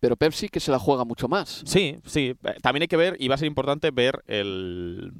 pero 0.00 0.16
Pepsi 0.16 0.48
que 0.48 0.60
se 0.60 0.70
la 0.70 0.78
juega 0.78 1.04
mucho 1.04 1.28
más. 1.28 1.62
Sí, 1.66 1.98
sí. 2.06 2.34
También 2.62 2.82
hay 2.82 2.88
que 2.88 2.96
ver, 2.96 3.16
y 3.18 3.28
va 3.28 3.34
a 3.34 3.38
ser 3.38 3.48
importante 3.48 3.90
ver 3.90 4.22
el, 4.26 5.12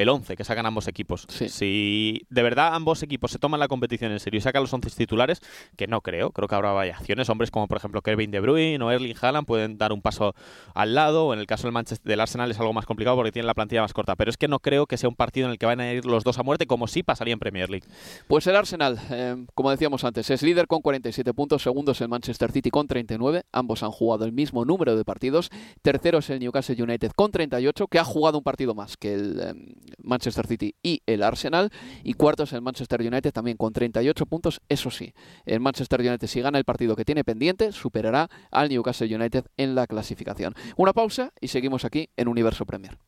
el 0.00 0.08
11 0.08 0.34
que 0.34 0.44
sacan 0.44 0.64
ambos 0.64 0.88
equipos. 0.88 1.26
Si 1.28 2.22
de 2.30 2.42
verdad 2.42 2.74
ambos 2.74 3.02
equipos 3.02 3.30
se 3.30 3.38
toman 3.38 3.60
la 3.60 3.68
competición 3.68 4.12
en 4.12 4.18
serio 4.18 4.38
y 4.38 4.40
sacan 4.40 4.62
los 4.62 4.72
11 4.72 4.90
titulares, 4.90 5.42
que 5.76 5.86
no 5.86 6.00
creo, 6.00 6.30
creo 6.30 6.48
que 6.48 6.54
habrá 6.54 6.72
variaciones. 6.72 7.28
Hombres 7.28 7.50
como 7.50 7.68
por 7.68 7.76
ejemplo 7.76 8.00
Kevin 8.00 8.30
De 8.30 8.40
Bruyne 8.40 8.82
o 8.82 8.90
Erling 8.90 9.14
Haaland 9.20 9.46
pueden 9.46 9.76
dar 9.76 9.92
un 9.92 10.00
paso 10.00 10.34
al 10.74 10.94
lado. 10.94 11.26
O 11.26 11.34
en 11.34 11.40
el 11.40 11.46
caso 11.46 11.64
del 11.64 11.72
Manchester 11.72 12.08
del 12.08 12.20
Arsenal 12.20 12.50
es 12.50 12.58
algo 12.58 12.72
más 12.72 12.86
complicado 12.86 13.16
porque 13.16 13.30
tienen 13.30 13.46
la 13.46 13.54
plantilla 13.54 13.82
más 13.82 13.92
corta. 13.92 14.16
Pero 14.16 14.30
es 14.30 14.38
que 14.38 14.48
no 14.48 14.58
creo 14.60 14.86
que 14.86 14.96
sea 14.96 15.08
un 15.08 15.16
partido 15.16 15.46
en 15.46 15.52
el 15.52 15.58
que 15.58 15.66
van 15.66 15.80
a 15.80 15.92
ir 15.92 16.06
los 16.06 16.24
dos 16.24 16.38
a 16.38 16.42
muerte 16.42 16.66
como 16.66 16.86
sí 16.86 17.02
pasaría 17.02 17.34
en 17.34 17.38
Premier 17.38 17.68
League. 17.68 17.86
Pues 18.26 18.46
el 18.46 18.56
Arsenal, 18.56 18.98
eh, 19.10 19.44
como 19.54 19.70
decíamos 19.70 20.02
antes, 20.04 20.30
es 20.30 20.42
líder 20.42 20.66
con 20.66 20.80
47 20.80 21.34
puntos. 21.34 21.62
Segundo 21.62 21.92
es 21.92 22.00
el 22.00 22.08
Manchester 22.08 22.52
City 22.52 22.70
con 22.70 22.86
39. 22.86 23.42
Ambos 23.52 23.82
han 23.82 23.90
jugado 23.90 24.24
el 24.24 24.32
mismo 24.32 24.64
número 24.64 24.96
de 24.96 25.04
partidos. 25.04 25.50
Tercero 25.82 26.18
es 26.18 26.30
el 26.30 26.40
Newcastle 26.40 26.82
United 26.82 27.12
con 27.14 27.30
38, 27.30 27.86
que 27.88 27.98
ha 27.98 28.04
jugado 28.04 28.38
un 28.38 28.44
partido 28.44 28.74
más 28.74 28.96
que 28.96 29.14
el 29.14 29.40
eh, 29.40 29.54
Manchester 30.02 30.46
City 30.46 30.74
y 30.82 31.02
el 31.06 31.22
Arsenal. 31.22 31.70
Y 32.02 32.14
cuarto 32.14 32.44
es 32.44 32.52
el 32.52 32.62
Manchester 32.62 33.00
United 33.00 33.32
también 33.32 33.56
con 33.56 33.72
38 33.72 34.26
puntos. 34.26 34.60
Eso 34.68 34.90
sí, 34.90 35.12
el 35.44 35.60
Manchester 35.60 36.00
United 36.00 36.26
si 36.26 36.40
gana 36.40 36.58
el 36.58 36.64
partido 36.64 36.96
que 36.96 37.04
tiene 37.04 37.24
pendiente, 37.24 37.72
superará 37.72 38.28
al 38.50 38.68
Newcastle 38.68 39.14
United 39.14 39.44
en 39.56 39.74
la 39.74 39.86
clasificación. 39.86 40.54
Una 40.76 40.92
pausa 40.92 41.32
y 41.40 41.48
seguimos 41.48 41.84
aquí 41.84 42.08
en 42.16 42.28
Universo 42.28 42.64
Premier. 42.66 42.98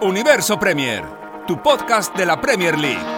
Universo 0.00 0.58
Premier, 0.58 1.04
tu 1.46 1.60
podcast 1.60 2.16
de 2.16 2.24
la 2.24 2.40
Premier 2.40 2.78
League. 2.78 3.17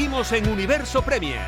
Seguimos 0.00 0.32
en 0.32 0.48
Universo 0.48 1.02
Premier. 1.02 1.42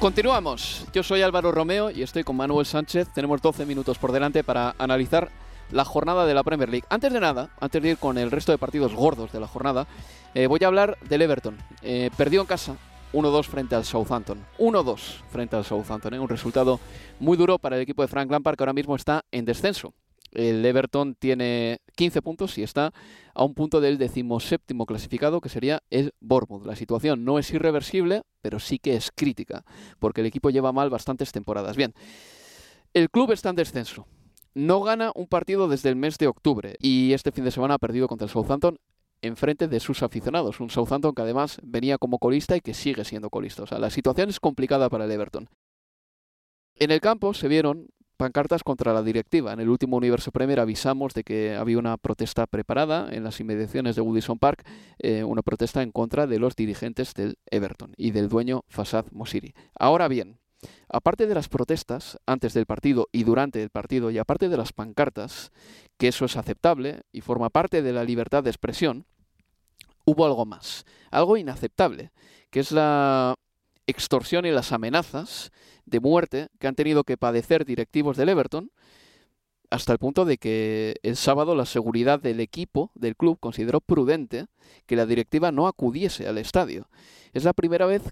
Continuamos. 0.00 0.84
Yo 0.92 1.04
soy 1.04 1.22
Álvaro 1.22 1.52
Romeo 1.52 1.88
y 1.88 2.02
estoy 2.02 2.24
con 2.24 2.34
Manuel 2.34 2.66
Sánchez. 2.66 3.10
Tenemos 3.14 3.40
12 3.40 3.64
minutos 3.64 3.96
por 3.96 4.10
delante 4.10 4.42
para 4.42 4.74
analizar 4.76 5.30
la 5.70 5.84
jornada 5.84 6.26
de 6.26 6.34
la 6.34 6.42
Premier 6.42 6.68
League. 6.68 6.84
Antes 6.90 7.12
de 7.12 7.20
nada, 7.20 7.50
antes 7.60 7.80
de 7.80 7.90
ir 7.90 7.98
con 7.98 8.18
el 8.18 8.32
resto 8.32 8.50
de 8.50 8.58
partidos 8.58 8.92
gordos 8.92 9.30
de 9.30 9.38
la 9.38 9.46
jornada, 9.46 9.86
eh, 10.34 10.48
voy 10.48 10.58
a 10.64 10.66
hablar 10.66 10.98
del 11.08 11.22
Everton. 11.22 11.56
Eh, 11.82 12.10
perdió 12.16 12.40
en 12.40 12.48
casa 12.48 12.74
1-2 13.12 13.46
frente 13.46 13.76
al 13.76 13.84
Southampton. 13.84 14.44
1-2 14.58 15.22
frente 15.30 15.54
al 15.54 15.64
Southampton. 15.64 16.14
¿eh? 16.14 16.18
Un 16.18 16.28
resultado 16.28 16.80
muy 17.20 17.36
duro 17.36 17.56
para 17.56 17.76
el 17.76 17.82
equipo 17.82 18.02
de 18.02 18.08
Frank 18.08 18.32
Lampard 18.32 18.56
que 18.56 18.64
ahora 18.64 18.72
mismo 18.72 18.96
está 18.96 19.24
en 19.30 19.44
descenso. 19.44 19.94
El 20.32 20.64
Everton 20.64 21.14
tiene 21.14 21.80
15 21.96 22.22
puntos 22.22 22.56
y 22.58 22.62
está 22.62 22.92
a 23.34 23.44
un 23.44 23.54
punto 23.54 23.80
del 23.80 23.98
decimoséptimo 23.98 24.86
clasificado, 24.86 25.40
que 25.40 25.48
sería 25.48 25.82
el 25.90 26.14
Bournemouth. 26.20 26.66
La 26.66 26.76
situación 26.76 27.24
no 27.24 27.38
es 27.38 27.50
irreversible, 27.52 28.22
pero 28.40 28.58
sí 28.58 28.78
que 28.78 28.96
es 28.96 29.10
crítica, 29.14 29.64
porque 29.98 30.22
el 30.22 30.26
equipo 30.26 30.50
lleva 30.50 30.72
mal 30.72 30.90
bastantes 30.90 31.32
temporadas. 31.32 31.76
Bien, 31.76 31.94
el 32.94 33.10
club 33.10 33.32
está 33.32 33.50
en 33.50 33.56
descenso. 33.56 34.06
No 34.54 34.82
gana 34.82 35.12
un 35.14 35.26
partido 35.26 35.68
desde 35.68 35.88
el 35.88 35.96
mes 35.96 36.18
de 36.18 36.26
octubre 36.26 36.76
y 36.78 37.12
este 37.14 37.32
fin 37.32 37.44
de 37.44 37.50
semana 37.50 37.74
ha 37.74 37.78
perdido 37.78 38.06
contra 38.08 38.26
el 38.26 38.30
Southampton 38.30 38.78
en 39.22 39.36
frente 39.36 39.68
de 39.68 39.80
sus 39.80 40.02
aficionados. 40.02 40.60
Un 40.60 40.68
Southampton 40.68 41.14
que 41.14 41.22
además 41.22 41.58
venía 41.62 41.96
como 41.96 42.18
colista 42.18 42.56
y 42.56 42.60
que 42.60 42.74
sigue 42.74 43.04
siendo 43.04 43.30
colista. 43.30 43.62
O 43.62 43.66
sea, 43.66 43.78
la 43.78 43.88
situación 43.88 44.28
es 44.28 44.40
complicada 44.40 44.90
para 44.90 45.06
el 45.06 45.10
Everton. 45.10 45.48
En 46.74 46.90
el 46.90 47.00
campo 47.00 47.32
se 47.32 47.48
vieron 47.48 47.88
pancartas 48.22 48.62
contra 48.62 48.92
la 48.92 49.02
directiva. 49.02 49.52
En 49.52 49.58
el 49.58 49.68
último 49.68 49.96
Universo 49.96 50.30
Premier 50.30 50.60
avisamos 50.60 51.12
de 51.12 51.24
que 51.24 51.56
había 51.56 51.76
una 51.76 51.96
protesta 51.96 52.46
preparada 52.46 53.08
en 53.10 53.24
las 53.24 53.40
inmediaciones 53.40 53.96
de 53.96 54.02
Woodison 54.02 54.38
Park, 54.38 54.62
eh, 55.00 55.24
una 55.24 55.42
protesta 55.42 55.82
en 55.82 55.90
contra 55.90 56.28
de 56.28 56.38
los 56.38 56.54
dirigentes 56.54 57.14
del 57.14 57.36
Everton 57.50 57.94
y 57.96 58.12
del 58.12 58.28
dueño 58.28 58.62
Fasad 58.68 59.06
Mosiri. 59.10 59.54
Ahora 59.76 60.06
bien, 60.06 60.38
aparte 60.88 61.26
de 61.26 61.34
las 61.34 61.48
protestas 61.48 62.16
antes 62.24 62.54
del 62.54 62.64
partido 62.64 63.08
y 63.10 63.24
durante 63.24 63.60
el 63.60 63.70
partido, 63.70 64.12
y 64.12 64.18
aparte 64.18 64.48
de 64.48 64.56
las 64.56 64.72
pancartas, 64.72 65.50
que 65.98 66.06
eso 66.06 66.24
es 66.24 66.36
aceptable 66.36 67.00
y 67.10 67.22
forma 67.22 67.50
parte 67.50 67.82
de 67.82 67.92
la 67.92 68.04
libertad 68.04 68.44
de 68.44 68.50
expresión, 68.50 69.04
hubo 70.04 70.26
algo 70.26 70.46
más, 70.46 70.84
algo 71.10 71.36
inaceptable, 71.36 72.12
que 72.50 72.60
es 72.60 72.70
la 72.70 73.34
extorsión 73.88 74.46
y 74.46 74.52
las 74.52 74.70
amenazas 74.70 75.50
de 75.86 76.00
muerte 76.00 76.48
que 76.58 76.66
han 76.66 76.74
tenido 76.74 77.04
que 77.04 77.16
padecer 77.16 77.64
directivos 77.64 78.16
del 78.16 78.28
Everton, 78.28 78.70
hasta 79.70 79.92
el 79.92 79.98
punto 79.98 80.24
de 80.24 80.36
que 80.36 80.96
el 81.02 81.16
sábado 81.16 81.54
la 81.54 81.64
seguridad 81.64 82.20
del 82.20 82.40
equipo, 82.40 82.90
del 82.94 83.16
club, 83.16 83.38
consideró 83.40 83.80
prudente 83.80 84.46
que 84.86 84.96
la 84.96 85.06
directiva 85.06 85.50
no 85.50 85.66
acudiese 85.66 86.28
al 86.28 86.36
estadio. 86.36 86.88
Es 87.32 87.44
la 87.44 87.54
primera 87.54 87.86
vez 87.86 88.02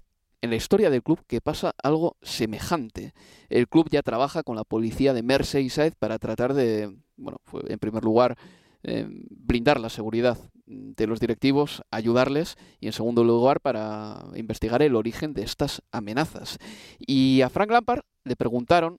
en 0.41 0.49
la 0.49 0.55
historia 0.55 0.89
del 0.89 1.03
club 1.03 1.23
que 1.27 1.39
pasa 1.39 1.75
algo 1.83 2.17
semejante. 2.23 3.13
El 3.49 3.67
club 3.67 3.89
ya 3.91 4.01
trabaja 4.01 4.41
con 4.41 4.55
la 4.55 4.63
policía 4.63 5.13
de 5.13 5.21
Merseyside 5.21 5.93
para 5.99 6.17
tratar 6.17 6.55
de, 6.55 6.95
bueno, 7.15 7.37
en 7.67 7.77
primer 7.77 8.03
lugar, 8.03 8.37
eh, 8.83 9.07
blindar 9.29 9.79
la 9.79 9.89
seguridad 9.89 10.37
de 10.65 11.07
los 11.07 11.19
directivos, 11.19 11.83
ayudarles 11.91 12.55
y 12.79 12.87
en 12.87 12.93
segundo 12.93 13.23
lugar 13.23 13.59
para 13.59 14.25
investigar 14.35 14.81
el 14.81 14.95
origen 14.95 15.33
de 15.33 15.43
estas 15.43 15.81
amenazas. 15.91 16.57
Y 16.99 17.41
a 17.41 17.49
Frank 17.49 17.71
Lampard 17.71 18.01
le 18.23 18.35
preguntaron 18.35 18.97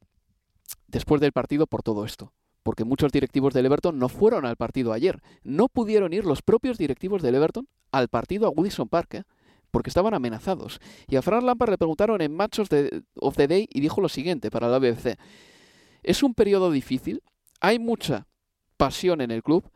después 0.86 1.20
del 1.20 1.32
partido 1.32 1.66
por 1.66 1.82
todo 1.82 2.04
esto. 2.04 2.32
Porque 2.62 2.84
muchos 2.84 3.10
directivos 3.10 3.54
del 3.54 3.66
Everton 3.66 3.98
no 3.98 4.08
fueron 4.08 4.44
al 4.44 4.56
partido 4.56 4.92
ayer. 4.92 5.20
No 5.42 5.68
pudieron 5.68 6.12
ir 6.12 6.24
los 6.24 6.42
propios 6.42 6.78
directivos 6.78 7.20
del 7.20 7.34
Everton 7.34 7.66
al 7.90 8.08
partido 8.08 8.46
a 8.46 8.50
Woodison 8.50 8.88
Park, 8.88 9.14
¿eh? 9.14 9.22
porque 9.72 9.90
estaban 9.90 10.14
amenazados. 10.14 10.78
Y 11.08 11.16
a 11.16 11.22
Frank 11.22 11.42
Lampard 11.42 11.70
le 11.70 11.78
preguntaron 11.78 12.20
en 12.20 12.36
Matches 12.36 12.68
of 13.16 13.36
the 13.36 13.48
Day 13.48 13.68
y 13.68 13.80
dijo 13.80 14.00
lo 14.00 14.08
siguiente 14.08 14.50
para 14.50 14.68
la 14.68 14.78
BBC. 14.78 15.18
Es 16.04 16.22
un 16.22 16.34
periodo 16.34 16.70
difícil, 16.70 17.22
hay 17.60 17.78
mucha 17.78 18.26
pasión 18.76 19.20
en 19.20 19.30
el 19.30 19.42
club, 19.42 19.70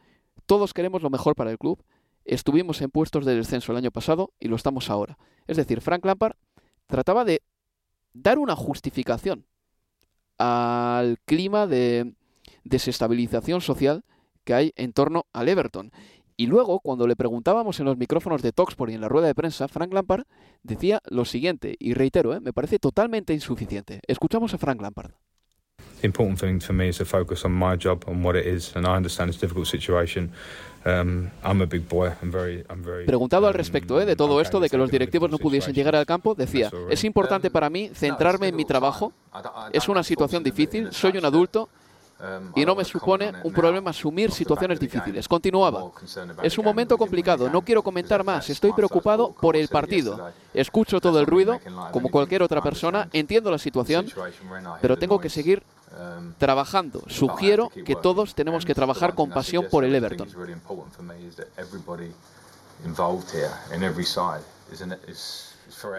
todos 0.46 0.72
queremos 0.72 1.02
lo 1.02 1.10
mejor 1.10 1.34
para 1.34 1.50
el 1.50 1.58
club. 1.58 1.82
Estuvimos 2.24 2.80
en 2.80 2.90
puestos 2.90 3.24
de 3.24 3.34
descenso 3.34 3.72
el 3.72 3.78
año 3.78 3.90
pasado 3.90 4.32
y 4.40 4.48
lo 4.48 4.56
estamos 4.56 4.90
ahora. 4.90 5.18
Es 5.46 5.56
decir, 5.56 5.80
Frank 5.80 6.04
Lampard 6.04 6.36
trataba 6.86 7.24
de 7.24 7.42
dar 8.12 8.38
una 8.38 8.56
justificación 8.56 9.46
al 10.38 11.18
clima 11.24 11.66
de 11.66 12.14
desestabilización 12.64 13.60
social 13.60 14.04
que 14.44 14.54
hay 14.54 14.72
en 14.76 14.92
torno 14.92 15.26
al 15.32 15.48
Everton. 15.48 15.92
Y 16.36 16.46
luego, 16.46 16.80
cuando 16.80 17.06
le 17.06 17.16
preguntábamos 17.16 17.80
en 17.80 17.86
los 17.86 17.96
micrófonos 17.96 18.42
de 18.42 18.52
Toxport 18.52 18.92
y 18.92 18.94
en 18.94 19.00
la 19.00 19.08
rueda 19.08 19.26
de 19.26 19.34
prensa, 19.34 19.68
Frank 19.68 19.92
Lampard 19.92 20.24
decía 20.62 21.00
lo 21.06 21.24
siguiente, 21.24 21.76
y 21.78 21.94
reitero, 21.94 22.34
¿eh? 22.34 22.40
me 22.40 22.52
parece 22.52 22.78
totalmente 22.78 23.32
insuficiente. 23.32 24.00
Escuchamos 24.06 24.52
a 24.52 24.58
Frank 24.58 24.82
Lampard. 24.82 25.12
The 26.00 26.06
important 26.06 26.38
thing 26.38 26.60
for 26.60 26.74
me 26.74 26.88
is 26.88 26.98
to 26.98 27.04
focus 27.04 27.44
on 27.44 27.52
my 27.52 27.76
job 27.76 28.04
and 28.06 28.22
what 28.22 28.36
it 28.36 28.46
is, 28.46 28.74
and 28.76 28.86
I 28.86 28.96
understand 28.96 29.30
it's 29.30 29.38
a 29.38 29.40
difficult 29.40 29.66
situation. 29.66 30.30
Um, 30.84 31.30
I'm 31.42 31.62
a 31.62 31.66
big 31.66 31.88
boy. 31.88 32.12
I'm 32.22 32.30
very, 32.30 32.64
I'm 32.68 32.84
very, 32.84 33.06
Preguntado 33.06 33.46
al 33.46 33.54
respecto 33.54 34.00
¿eh? 34.00 34.04
de 34.04 34.14
todo 34.14 34.40
esto, 34.40 34.60
de 34.60 34.68
que 34.68 34.76
los 34.76 34.90
directivos 34.90 35.30
no 35.30 35.38
pudiesen 35.38 35.74
llegar 35.74 35.96
al 35.96 36.06
campo, 36.06 36.34
decía, 36.34 36.70
es 36.90 37.02
importante 37.04 37.50
para 37.50 37.70
mí 37.70 37.90
centrarme 37.94 38.48
en 38.48 38.56
mi 38.56 38.64
trabajo, 38.64 39.12
es 39.72 39.88
una 39.88 40.02
situación 40.02 40.44
difícil, 40.44 40.92
soy 40.92 41.16
un 41.16 41.24
adulto, 41.24 41.68
y 42.54 42.64
no 42.64 42.74
me 42.74 42.84
supone 42.84 43.32
un 43.44 43.52
problema 43.52 43.90
asumir 43.90 44.30
situaciones 44.30 44.80
difíciles. 44.80 45.28
Continuaba. 45.28 45.90
Es 46.42 46.56
un 46.56 46.64
momento 46.64 46.96
complicado, 46.96 47.50
no 47.50 47.62
quiero 47.62 47.82
comentar 47.82 48.24
más, 48.24 48.48
estoy 48.48 48.72
preocupado 48.72 49.32
por 49.32 49.56
el 49.56 49.68
partido. 49.68 50.32
Escucho 50.54 51.00
todo 51.00 51.20
el 51.20 51.26
ruido, 51.26 51.58
como 51.92 52.10
cualquier 52.10 52.42
otra 52.42 52.62
persona, 52.62 53.08
entiendo 53.12 53.50
la 53.50 53.58
situación, 53.58 54.06
pero 54.80 54.96
tengo 54.96 55.20
que 55.20 55.28
seguir 55.28 55.62
trabajando. 56.38 57.02
Sugiero 57.08 57.70
que 57.70 57.96
todos 57.96 58.34
tenemos 58.34 58.64
que 58.64 58.74
trabajar 58.74 59.14
con 59.14 59.30
pasión 59.30 59.66
por 59.70 59.84
el 59.84 59.94
Everton. 59.94 60.28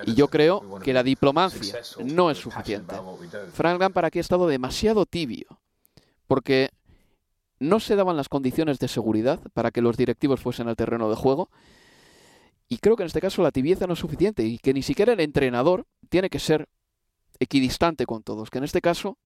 Y 0.05 0.13
yo 0.15 0.27
creo 0.27 0.79
que 0.79 0.93
la 0.93 1.03
diplomacia 1.03 1.81
no 2.03 2.31
es 2.31 2.37
suficiente. 2.37 2.95
Frank 3.53 3.79
Lampard 3.79 4.05
aquí 4.05 4.19
ha 4.19 4.21
estado 4.21 4.47
demasiado 4.47 5.05
tibio, 5.05 5.59
porque 6.27 6.71
no 7.59 7.79
se 7.79 7.95
daban 7.95 8.17
las 8.17 8.29
condiciones 8.29 8.79
de 8.79 8.87
seguridad 8.87 9.39
para 9.53 9.71
que 9.71 9.81
los 9.81 9.97
directivos 9.97 10.39
fuesen 10.39 10.67
al 10.67 10.75
terreno 10.75 11.09
de 11.09 11.15
juego. 11.15 11.49
Y 12.69 12.77
creo 12.79 12.95
que 12.95 13.03
en 13.03 13.07
este 13.07 13.21
caso 13.21 13.41
la 13.41 13.51
tibieza 13.51 13.87
no 13.87 13.93
es 13.93 13.99
suficiente 13.99 14.43
y 14.43 14.59
que 14.59 14.73
ni 14.73 14.83
siquiera 14.83 15.13
el 15.13 15.21
entrenador 15.21 15.85
tiene 16.09 16.29
que 16.29 16.39
ser 16.39 16.67
equidistante 17.39 18.05
con 18.05 18.23
todos, 18.23 18.49
que 18.49 18.57
en 18.57 18.63
este 18.63 18.81
caso 18.81 19.17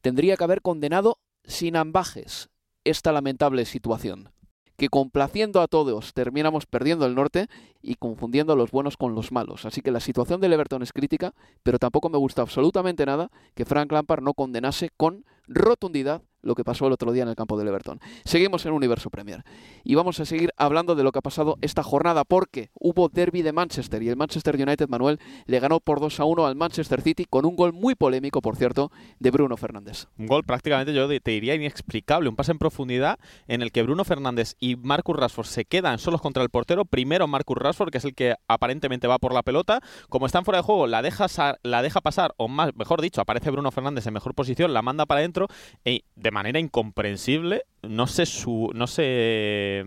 tendría 0.00 0.36
que 0.36 0.44
haber 0.44 0.62
condenado 0.62 1.18
sin 1.44 1.76
ambajes 1.76 2.48
esta 2.84 3.12
lamentable 3.12 3.64
situación 3.64 4.30
que 4.78 4.88
complaciendo 4.88 5.60
a 5.60 5.66
todos 5.66 6.14
terminamos 6.14 6.64
perdiendo 6.64 7.04
el 7.04 7.16
norte 7.16 7.48
y 7.82 7.96
confundiendo 7.96 8.52
a 8.52 8.56
los 8.56 8.70
buenos 8.70 8.96
con 8.96 9.12
los 9.16 9.32
malos. 9.32 9.64
Así 9.64 9.80
que 9.82 9.90
la 9.90 9.98
situación 9.98 10.40
del 10.40 10.52
Everton 10.52 10.84
es 10.84 10.92
crítica, 10.92 11.34
pero 11.64 11.80
tampoco 11.80 12.08
me 12.08 12.16
gusta 12.16 12.42
absolutamente 12.42 13.04
nada 13.04 13.28
que 13.56 13.64
Frank 13.64 13.90
Lampard 13.90 14.22
no 14.22 14.34
condenase 14.34 14.90
con 14.96 15.24
rotundidad 15.48 16.22
lo 16.42 16.54
que 16.54 16.64
pasó 16.64 16.86
el 16.86 16.92
otro 16.92 17.12
día 17.12 17.22
en 17.22 17.28
el 17.28 17.36
campo 17.36 17.58
del 17.58 17.68
Everton. 17.68 18.00
Seguimos 18.24 18.64
en 18.64 18.72
Universo 18.72 19.10
Premier 19.10 19.44
y 19.84 19.94
vamos 19.94 20.20
a 20.20 20.24
seguir 20.24 20.50
hablando 20.56 20.94
de 20.94 21.02
lo 21.02 21.12
que 21.12 21.18
ha 21.18 21.22
pasado 21.22 21.58
esta 21.60 21.82
jornada 21.82 22.24
porque 22.24 22.70
hubo 22.74 23.08
derby 23.08 23.42
de 23.42 23.52
Manchester 23.52 24.02
y 24.02 24.08
el 24.08 24.16
Manchester 24.16 24.54
United 24.54 24.88
Manuel 24.88 25.18
le 25.46 25.60
ganó 25.60 25.80
por 25.80 26.00
2 26.00 26.20
a 26.20 26.24
1 26.24 26.46
al 26.46 26.56
Manchester 26.56 27.02
City 27.02 27.26
con 27.28 27.44
un 27.44 27.56
gol 27.56 27.72
muy 27.72 27.94
polémico, 27.94 28.40
por 28.40 28.56
cierto, 28.56 28.90
de 29.18 29.30
Bruno 29.30 29.56
Fernández. 29.56 30.06
Un 30.18 30.26
gol 30.26 30.44
prácticamente 30.44 30.94
yo 30.94 31.08
te 31.08 31.30
diría 31.30 31.54
inexplicable, 31.54 32.28
un 32.28 32.36
pase 32.36 32.52
en 32.52 32.58
profundidad 32.58 33.18
en 33.46 33.62
el 33.62 33.72
que 33.72 33.82
Bruno 33.82 34.04
Fernández 34.04 34.54
y 34.60 34.76
Marcus 34.76 35.16
Rashford 35.16 35.46
se 35.46 35.64
quedan 35.64 35.98
solos 35.98 36.20
contra 36.20 36.42
el 36.42 36.50
portero. 36.50 36.84
Primero 36.84 37.26
Marcus 37.26 37.56
Rashford, 37.56 37.90
que 37.90 37.98
es 37.98 38.04
el 38.04 38.14
que 38.14 38.36
aparentemente 38.46 39.06
va 39.06 39.18
por 39.18 39.34
la 39.34 39.42
pelota, 39.42 39.80
como 40.08 40.26
están 40.26 40.44
fuera 40.44 40.58
de 40.58 40.62
juego, 40.62 40.86
la 40.86 41.02
deja, 41.02 41.26
la 41.62 41.82
deja 41.82 42.00
pasar, 42.00 42.34
o 42.36 42.48
más, 42.48 42.74
mejor 42.76 43.00
dicho, 43.00 43.20
aparece 43.20 43.50
Bruno 43.50 43.70
Fernández 43.70 44.06
en 44.06 44.14
mejor 44.14 44.34
posición, 44.34 44.72
la 44.72 44.82
manda 44.82 45.06
para 45.06 45.20
adentro 45.20 45.37
y 45.84 46.04
de 46.16 46.30
manera 46.30 46.58
incomprensible 46.58 47.64
no 47.82 48.06
se 48.06 48.26
su, 48.26 48.70
no 48.74 48.86
se 48.86 49.84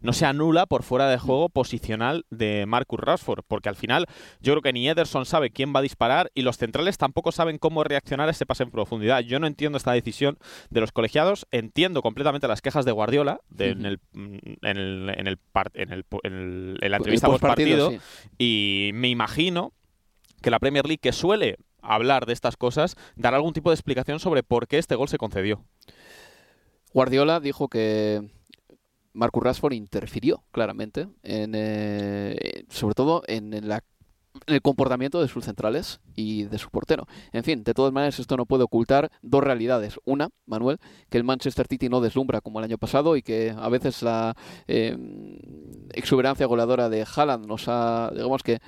no 0.00 0.12
se 0.12 0.26
anula 0.26 0.66
por 0.66 0.82
fuera 0.82 1.08
de 1.08 1.18
juego 1.18 1.48
posicional 1.48 2.24
de 2.30 2.64
Marcus 2.66 2.98
Rashford, 2.98 3.44
porque 3.46 3.68
al 3.68 3.76
final 3.76 4.06
yo 4.40 4.52
creo 4.54 4.62
que 4.62 4.72
ni 4.72 4.88
Ederson 4.88 5.26
sabe 5.26 5.50
quién 5.50 5.72
va 5.74 5.80
a 5.80 5.82
disparar 5.82 6.30
y 6.34 6.42
los 6.42 6.56
centrales 6.56 6.98
tampoco 6.98 7.32
saben 7.32 7.58
cómo 7.58 7.84
reaccionar 7.84 8.28
a 8.28 8.32
ese 8.32 8.46
pase 8.46 8.64
en 8.64 8.70
profundidad. 8.70 9.20
Yo 9.20 9.38
no 9.38 9.46
entiendo 9.46 9.78
esta 9.78 9.92
decisión 9.92 10.38
de 10.70 10.80
los 10.80 10.92
colegiados, 10.92 11.46
entiendo 11.50 12.02
completamente 12.02 12.48
las 12.48 12.62
quejas 12.62 12.84
de 12.84 12.92
Guardiola 12.92 13.40
en, 13.58 13.86
el, 13.86 14.00
en, 14.14 14.76
el, 14.76 15.10
en, 15.16 15.26
el, 15.92 16.04
en, 16.22 16.90
la 16.90 16.96
entrevista 16.96 17.28
post 17.28 17.42
partido, 17.42 17.92
y 18.38 18.90
me 18.94 19.08
imagino 19.08 19.72
que 20.42 20.50
la 20.50 20.58
Premier 20.58 20.86
League 20.86 21.00
que 21.00 21.12
suele 21.12 21.58
hablar 21.82 22.26
de 22.26 22.32
estas 22.32 22.56
cosas, 22.56 22.96
dar 23.16 23.34
algún 23.34 23.52
tipo 23.52 23.70
de 23.70 23.74
explicación 23.74 24.20
sobre 24.20 24.42
por 24.42 24.66
qué 24.66 24.78
este 24.78 24.94
gol 24.94 25.08
se 25.08 25.18
concedió. 25.18 25.64
Guardiola 26.92 27.40
dijo 27.40 27.68
que 27.68 28.28
Marcus 29.12 29.42
Rashford 29.42 29.72
interfirió 29.74 30.44
claramente, 30.52 31.08
en, 31.22 31.52
eh, 31.54 32.64
sobre 32.68 32.94
todo 32.94 33.22
en, 33.26 33.54
el 34.46 34.62
comportamiento 34.62 35.20
de 35.20 35.28
sus 35.28 35.44
centrales 35.44 36.00
y 36.14 36.44
de 36.44 36.58
su 36.58 36.70
portero. 36.70 37.06
En 37.32 37.44
fin, 37.44 37.64
de 37.64 37.74
todas 37.74 37.92
maneras, 37.92 38.18
esto 38.18 38.36
no 38.36 38.46
puede 38.46 38.64
ocultar 38.64 39.10
dos 39.22 39.42
realidades. 39.42 39.98
Una, 40.04 40.28
Manuel, 40.46 40.78
que 41.08 41.18
el 41.18 41.24
Manchester 41.24 41.66
City 41.68 41.88
no 41.88 42.00
deslumbra 42.00 42.40
como 42.40 42.60
el 42.60 42.64
año 42.64 42.78
pasado 42.78 43.16
y 43.16 43.22
que 43.22 43.54
a 43.56 43.68
veces 43.68 44.02
la 44.02 44.36
eh, 44.68 44.96
exuberancia 45.92 46.46
goleadora 46.46 46.88
de 46.88 47.04
Haaland 47.04 47.46
nos 47.46 47.64
ha, 47.66 48.10
digamos 48.14 48.42
que, 48.42 48.60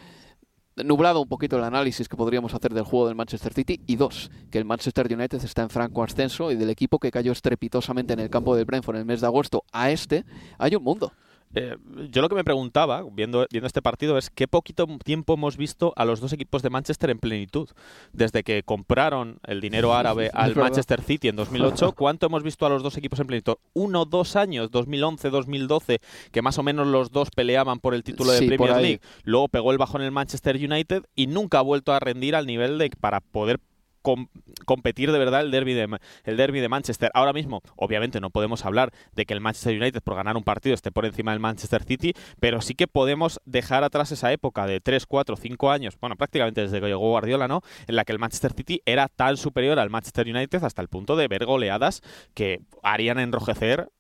nublado 0.76 1.20
un 1.20 1.28
poquito 1.28 1.56
el 1.56 1.64
análisis 1.64 2.08
que 2.08 2.16
podríamos 2.16 2.54
hacer 2.54 2.72
del 2.72 2.85
juego 2.85 3.06
del 3.06 3.16
Manchester 3.16 3.52
City 3.52 3.80
y 3.87 3.96
dos, 3.96 4.30
que 4.50 4.58
el 4.58 4.64
Manchester 4.64 5.12
United 5.12 5.44
está 5.44 5.62
en 5.62 5.70
franco 5.70 6.02
ascenso 6.02 6.50
y 6.50 6.56
del 6.56 6.70
equipo 6.70 6.98
que 6.98 7.11
cayó 7.11 7.32
estrepitosamente 7.32 8.12
en 8.12 8.20
el 8.20 8.30
campo 8.30 8.56
del 8.56 8.64
Brentford 8.64 8.96
en 8.96 9.00
el 9.00 9.06
mes 9.06 9.20
de 9.20 9.26
agosto 9.26 9.64
a 9.72 9.90
este 9.90 10.24
hay 10.58 10.74
un 10.74 10.82
mundo. 10.82 11.12
Eh, 11.55 11.77
yo 12.11 12.23
lo 12.23 12.29
que 12.29 12.35
me 12.35 12.45
preguntaba, 12.45 13.05
viendo, 13.12 13.47
viendo 13.51 13.67
este 13.67 13.83
partido, 13.83 14.19
es 14.19 14.31
qué 14.31 14.49
poquito 14.49 14.87
tiempo 15.05 15.35
hemos 15.35 15.57
visto 15.57 15.93
a 15.97 16.05
los 16.05 16.21
dos 16.21 16.33
equipos 16.33 16.62
de 16.62 16.71
Manchester 16.71 17.11
en 17.11 17.19
plenitud. 17.19 17.69
Desde 18.12 18.43
que 18.43 18.62
compraron 18.62 19.38
el 19.47 19.61
dinero 19.61 19.95
árabe 19.95 20.31
al 20.33 20.57
Manchester 20.57 21.03
City 21.03 21.29
en 21.29 21.37
2008, 21.37 21.93
¿cuánto 21.97 22.27
hemos 22.27 22.43
visto 22.43 22.67
a 22.67 22.69
los 22.69 22.83
dos 22.83 22.97
equipos 22.97 23.21
en 23.21 23.27
plenitud? 23.27 23.55
Uno, 23.75 24.05
dos 24.05 24.37
años, 24.37 24.71
2011, 24.71 25.31
2012, 25.31 26.01
que 26.31 26.43
más 26.43 26.59
o 26.59 26.62
menos 26.62 26.87
los 26.87 27.11
dos 27.11 27.31
peleaban 27.31 27.81
por 27.81 27.95
el 27.95 28.03
título 28.03 28.33
de 28.33 28.47
Premier 28.47 28.77
League. 28.77 29.01
Luego 29.25 29.49
pegó 29.49 29.73
el 29.73 29.79
bajo 29.79 29.99
en 29.99 30.05
el 30.05 30.12
Manchester 30.12 30.57
United 30.57 31.05
y 31.15 31.27
nunca 31.27 31.59
ha 31.59 31.62
vuelto 31.62 31.93
a 31.93 32.01
rendir 32.01 32.35
al 32.35 32.47
nivel 32.47 32.79
de 32.79 32.93
para 33.01 33.21
poder 33.21 33.59
competir 34.03 35.12
de 35.12 35.19
verdad 35.19 35.43
el 35.43 35.51
derby 35.51 35.75
de, 35.75 35.99
el 36.25 36.37
derby 36.37 36.61
de 36.61 36.69
Manchester. 36.69 37.11
Ahora 37.15 37.33
mismo, 37.33 37.62
obviamente, 37.77 38.21
no 38.21 38.31
podemos 38.31 38.65
hablar 38.65 38.93
de 39.15 39.25
que 39.25 39.35
el 39.35 39.41
Manchester 39.41 39.81
United 39.81 40.03
por 40.03 40.17
ganar 40.17 40.37
un 40.37 40.45
partido 40.45 40.75
esté 40.75 40.91
por 40.91 41.07
encima 41.07 41.33
del 41.33 41.41
Manchester 41.41 41.83
City, 41.85 42.15
pero 42.41 42.61
sí 42.61 42.75
que 42.75 42.87
podemos 42.87 43.41
dejar 43.45 43.85
atrás 43.85 44.12
esa 44.12 44.33
época 44.33 44.67
de 44.67 44.81
3, 44.81 45.07
4, 45.07 45.37
5 45.37 45.71
años, 45.71 45.97
bueno, 46.01 46.17
prácticamente 46.17 46.62
desde 46.62 46.81
que 46.81 46.87
llegó 46.87 47.11
Guardiola, 47.11 47.49
¿no? 47.49 47.62
En 47.87 47.97
la 47.97 48.05
que 48.05 48.12
el 48.12 48.19
Manchester 48.19 48.53
City 48.53 48.83
era 48.85 49.09
tan 49.09 49.37
superior 49.37 49.79
al 49.79 49.91
Manchester 49.91 50.29
United 50.29 50.65
hasta 50.65 50.83
el 50.83 50.88
punto 50.88 51.17
de 51.17 51.29
ver 51.29 51.45
goleadas 51.45 52.03
que 52.35 52.61
harían 52.83 53.19
enrojecer, 53.19 53.91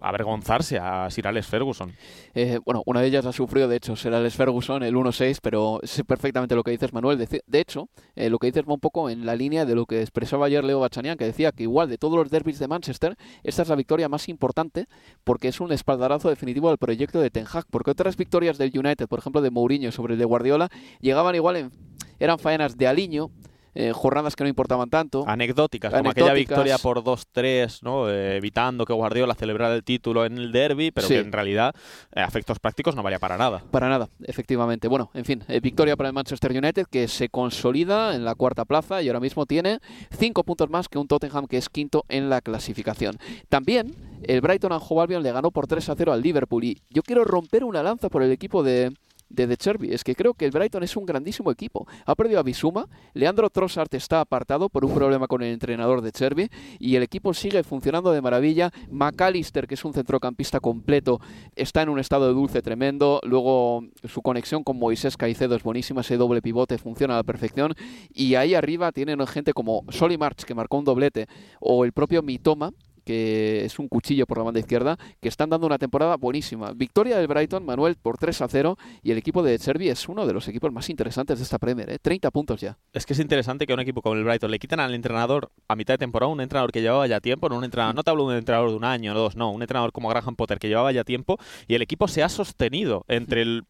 avergonzarse 0.00 0.78
a 0.78 1.08
Sir 1.10 1.28
Alex 1.28 1.46
Ferguson. 1.46 1.94
Eh, 2.34 2.58
bueno, 2.64 2.82
una 2.86 3.00
de 3.00 3.08
ellas 3.08 3.26
ha 3.26 3.32
sufrido, 3.32 3.68
de 3.68 3.76
hecho, 3.76 3.96
Sir 3.96 4.14
Alex 4.14 4.34
Ferguson, 4.34 4.82
el 4.82 4.94
1-6, 4.94 5.38
pero 5.42 5.80
sé 5.82 6.04
perfectamente 6.04 6.54
lo 6.54 6.62
que 6.62 6.72
dices, 6.72 6.92
Manuel. 6.92 7.18
De, 7.18 7.60
hecho, 7.60 7.88
eh, 8.16 8.30
lo 8.30 8.38
que 8.38 8.48
dices 8.48 8.64
va 8.68 8.74
un 8.74 8.80
poco 8.80 9.10
en 9.10 9.24
la 9.24 9.36
línea 9.36 9.43
de 9.44 9.74
lo 9.74 9.84
que 9.86 10.00
expresaba 10.00 10.46
ayer 10.46 10.64
Leo 10.64 10.80
Bachanian, 10.80 11.18
que 11.18 11.26
decía 11.26 11.52
que 11.52 11.64
igual 11.64 11.88
de 11.88 11.98
todos 11.98 12.16
los 12.16 12.30
derbis 12.30 12.58
de 12.58 12.66
Manchester, 12.66 13.16
esta 13.42 13.62
es 13.62 13.68
la 13.68 13.76
victoria 13.76 14.08
más 14.08 14.28
importante 14.28 14.86
porque 15.22 15.48
es 15.48 15.60
un 15.60 15.70
espaldarazo 15.70 16.30
definitivo 16.30 16.68
del 16.68 16.78
proyecto 16.78 17.20
de 17.20 17.30
Ten 17.30 17.44
Hag, 17.52 17.66
porque 17.70 17.90
otras 17.90 18.16
victorias 18.16 18.56
del 18.56 18.76
United, 18.76 19.06
por 19.06 19.18
ejemplo 19.18 19.42
de 19.42 19.50
Mourinho 19.50 19.92
sobre 19.92 20.14
el 20.14 20.18
de 20.18 20.24
Guardiola, 20.24 20.70
llegaban 21.00 21.34
igual 21.34 21.56
en 21.56 21.70
eran 22.18 22.38
faenas 22.38 22.76
de 22.76 22.86
aliño, 22.86 23.30
eh, 23.74 23.92
jornadas 23.92 24.36
que 24.36 24.44
no 24.44 24.48
importaban 24.48 24.90
tanto. 24.90 25.24
Anecdóticas, 25.26 25.92
como 25.92 26.10
aquella 26.10 26.32
victoria 26.32 26.78
por 26.78 27.02
2-3, 27.02 27.82
¿no? 27.82 28.10
Eh, 28.10 28.36
evitando 28.36 28.84
que 28.84 28.92
Guardiola 28.92 29.34
celebrara 29.34 29.74
el 29.74 29.84
título 29.84 30.24
en 30.24 30.38
el 30.38 30.52
derby, 30.52 30.90
pero 30.90 31.08
que 31.08 31.18
en 31.18 31.32
realidad, 31.32 31.74
eh, 32.14 32.24
efectos 32.26 32.58
prácticos, 32.58 32.94
no 32.94 33.02
valía 33.02 33.18
para 33.18 33.36
nada. 33.36 33.62
Para 33.70 33.88
nada, 33.88 34.08
efectivamente. 34.24 34.88
Bueno, 34.88 35.10
en 35.14 35.24
fin, 35.24 35.44
victoria 35.62 35.96
para 35.96 36.08
el 36.08 36.14
Manchester 36.14 36.52
United 36.52 36.86
que 36.90 37.08
se 37.08 37.28
consolida 37.28 38.14
en 38.14 38.24
la 38.24 38.34
cuarta 38.34 38.64
plaza 38.64 39.02
y 39.02 39.08
ahora 39.08 39.20
mismo 39.20 39.46
tiene 39.46 39.80
cinco 40.16 40.44
puntos 40.44 40.70
más 40.70 40.88
que 40.88 40.98
un 40.98 41.08
Tottenham 41.08 41.46
que 41.46 41.56
es 41.56 41.68
quinto 41.68 42.04
en 42.08 42.30
la 42.30 42.40
clasificación. 42.40 43.18
También 43.48 43.94
el 44.22 44.40
Brighton 44.40 44.72
and 44.72 44.82
Hove 44.88 45.02
Albion 45.02 45.22
le 45.22 45.32
ganó 45.32 45.50
por 45.50 45.66
3 45.66 45.92
0 45.96 46.12
al 46.12 46.22
Liverpool 46.22 46.64
y 46.64 46.78
yo 46.90 47.02
quiero 47.02 47.24
romper 47.24 47.64
una 47.64 47.82
lanza 47.82 48.08
por 48.08 48.22
el 48.22 48.32
equipo 48.32 48.62
de, 48.62 48.92
de 49.34 49.56
Cherby. 49.56 49.92
Es 49.92 50.04
que 50.04 50.14
creo 50.14 50.34
que 50.34 50.46
el 50.46 50.50
Brighton 50.50 50.82
es 50.82 50.96
un 50.96 51.04
grandísimo 51.04 51.50
equipo. 51.50 51.86
Ha 52.06 52.14
perdido 52.14 52.40
a 52.40 52.42
Bisuma, 52.42 52.88
Leandro 53.12 53.50
Trossard 53.50 53.92
está 53.94 54.20
apartado 54.20 54.68
por 54.68 54.84
un 54.84 54.94
problema 54.94 55.26
con 55.26 55.42
el 55.42 55.52
entrenador 55.52 56.00
de 56.00 56.12
Cherby 56.12 56.48
y 56.78 56.96
el 56.96 57.02
equipo 57.02 57.34
sigue 57.34 57.62
funcionando 57.62 58.12
de 58.12 58.22
maravilla. 58.22 58.70
McAllister, 58.90 59.66
que 59.66 59.74
es 59.74 59.84
un 59.84 59.92
centrocampista 59.92 60.60
completo, 60.60 61.20
está 61.56 61.82
en 61.82 61.88
un 61.88 61.98
estado 61.98 62.28
de 62.28 62.34
dulce 62.34 62.62
tremendo. 62.62 63.20
Luego 63.24 63.84
su 64.04 64.22
conexión 64.22 64.62
con 64.62 64.78
Moisés 64.78 65.16
Caicedo 65.16 65.56
es 65.56 65.62
buenísima, 65.62 66.02
ese 66.02 66.16
doble 66.16 66.40
pivote 66.40 66.78
funciona 66.78 67.14
a 67.14 67.18
la 67.18 67.22
perfección. 67.24 67.74
Y 68.12 68.36
ahí 68.36 68.54
arriba 68.54 68.92
tienen 68.92 69.24
gente 69.26 69.52
como 69.52 69.84
Soli 69.90 70.18
March, 70.18 70.44
que 70.44 70.54
marcó 70.54 70.78
un 70.78 70.84
doblete, 70.84 71.26
o 71.60 71.84
el 71.84 71.92
propio 71.92 72.22
Mitoma, 72.22 72.72
que 73.04 73.64
es 73.64 73.78
un 73.78 73.88
cuchillo 73.88 74.26
por 74.26 74.38
la 74.38 74.44
banda 74.44 74.60
izquierda, 74.60 74.98
que 75.20 75.28
están 75.28 75.50
dando 75.50 75.66
una 75.66 75.78
temporada 75.78 76.16
buenísima. 76.16 76.72
Victoria 76.72 77.18
del 77.18 77.26
Brighton, 77.26 77.64
Manuel, 77.64 77.96
por 77.96 78.18
3 78.18 78.42
a 78.42 78.48
0, 78.48 78.78
y 79.02 79.10
el 79.10 79.18
equipo 79.18 79.42
de 79.42 79.58
Cherby 79.58 79.88
es 79.88 80.08
uno 80.08 80.26
de 80.26 80.32
los 80.32 80.48
equipos 80.48 80.72
más 80.72 80.88
interesantes 80.90 81.38
de 81.38 81.44
esta 81.44 81.58
Premier, 81.58 81.90
¿eh? 81.90 81.98
30 82.00 82.30
puntos 82.30 82.60
ya. 82.60 82.78
Es 82.92 83.06
que 83.06 83.12
es 83.12 83.20
interesante 83.20 83.66
que 83.66 83.74
un 83.74 83.80
equipo 83.80 84.02
como 84.02 84.14
el 84.14 84.24
Brighton 84.24 84.50
le 84.50 84.58
quitan 84.58 84.80
al 84.80 84.94
entrenador 84.94 85.50
a 85.68 85.76
mitad 85.76 85.94
de 85.94 85.98
temporada, 85.98 86.32
un 86.32 86.40
entrenador 86.40 86.72
que 86.72 86.80
llevaba 86.80 87.06
ya 87.06 87.20
tiempo, 87.20 87.48
no 87.48 87.58
un 87.58 87.64
entrenador, 87.64 87.94
no 87.94 88.02
te 88.02 88.10
hablo 88.10 88.24
de 88.24 88.32
un 88.32 88.38
entrenador 88.38 88.70
de 88.70 88.76
un 88.76 88.84
año 88.84 89.12
o 89.12 89.14
dos, 89.14 89.36
no, 89.36 89.50
un 89.50 89.62
entrenador 89.62 89.92
como 89.92 90.08
Graham 90.08 90.36
Potter 90.36 90.58
que 90.58 90.68
llevaba 90.68 90.92
ya 90.92 91.04
tiempo, 91.04 91.38
y 91.68 91.74
el 91.74 91.82
equipo 91.82 92.08
se 92.08 92.22
ha 92.22 92.28
sostenido 92.28 93.04
entre 93.08 93.42
el 93.42 93.64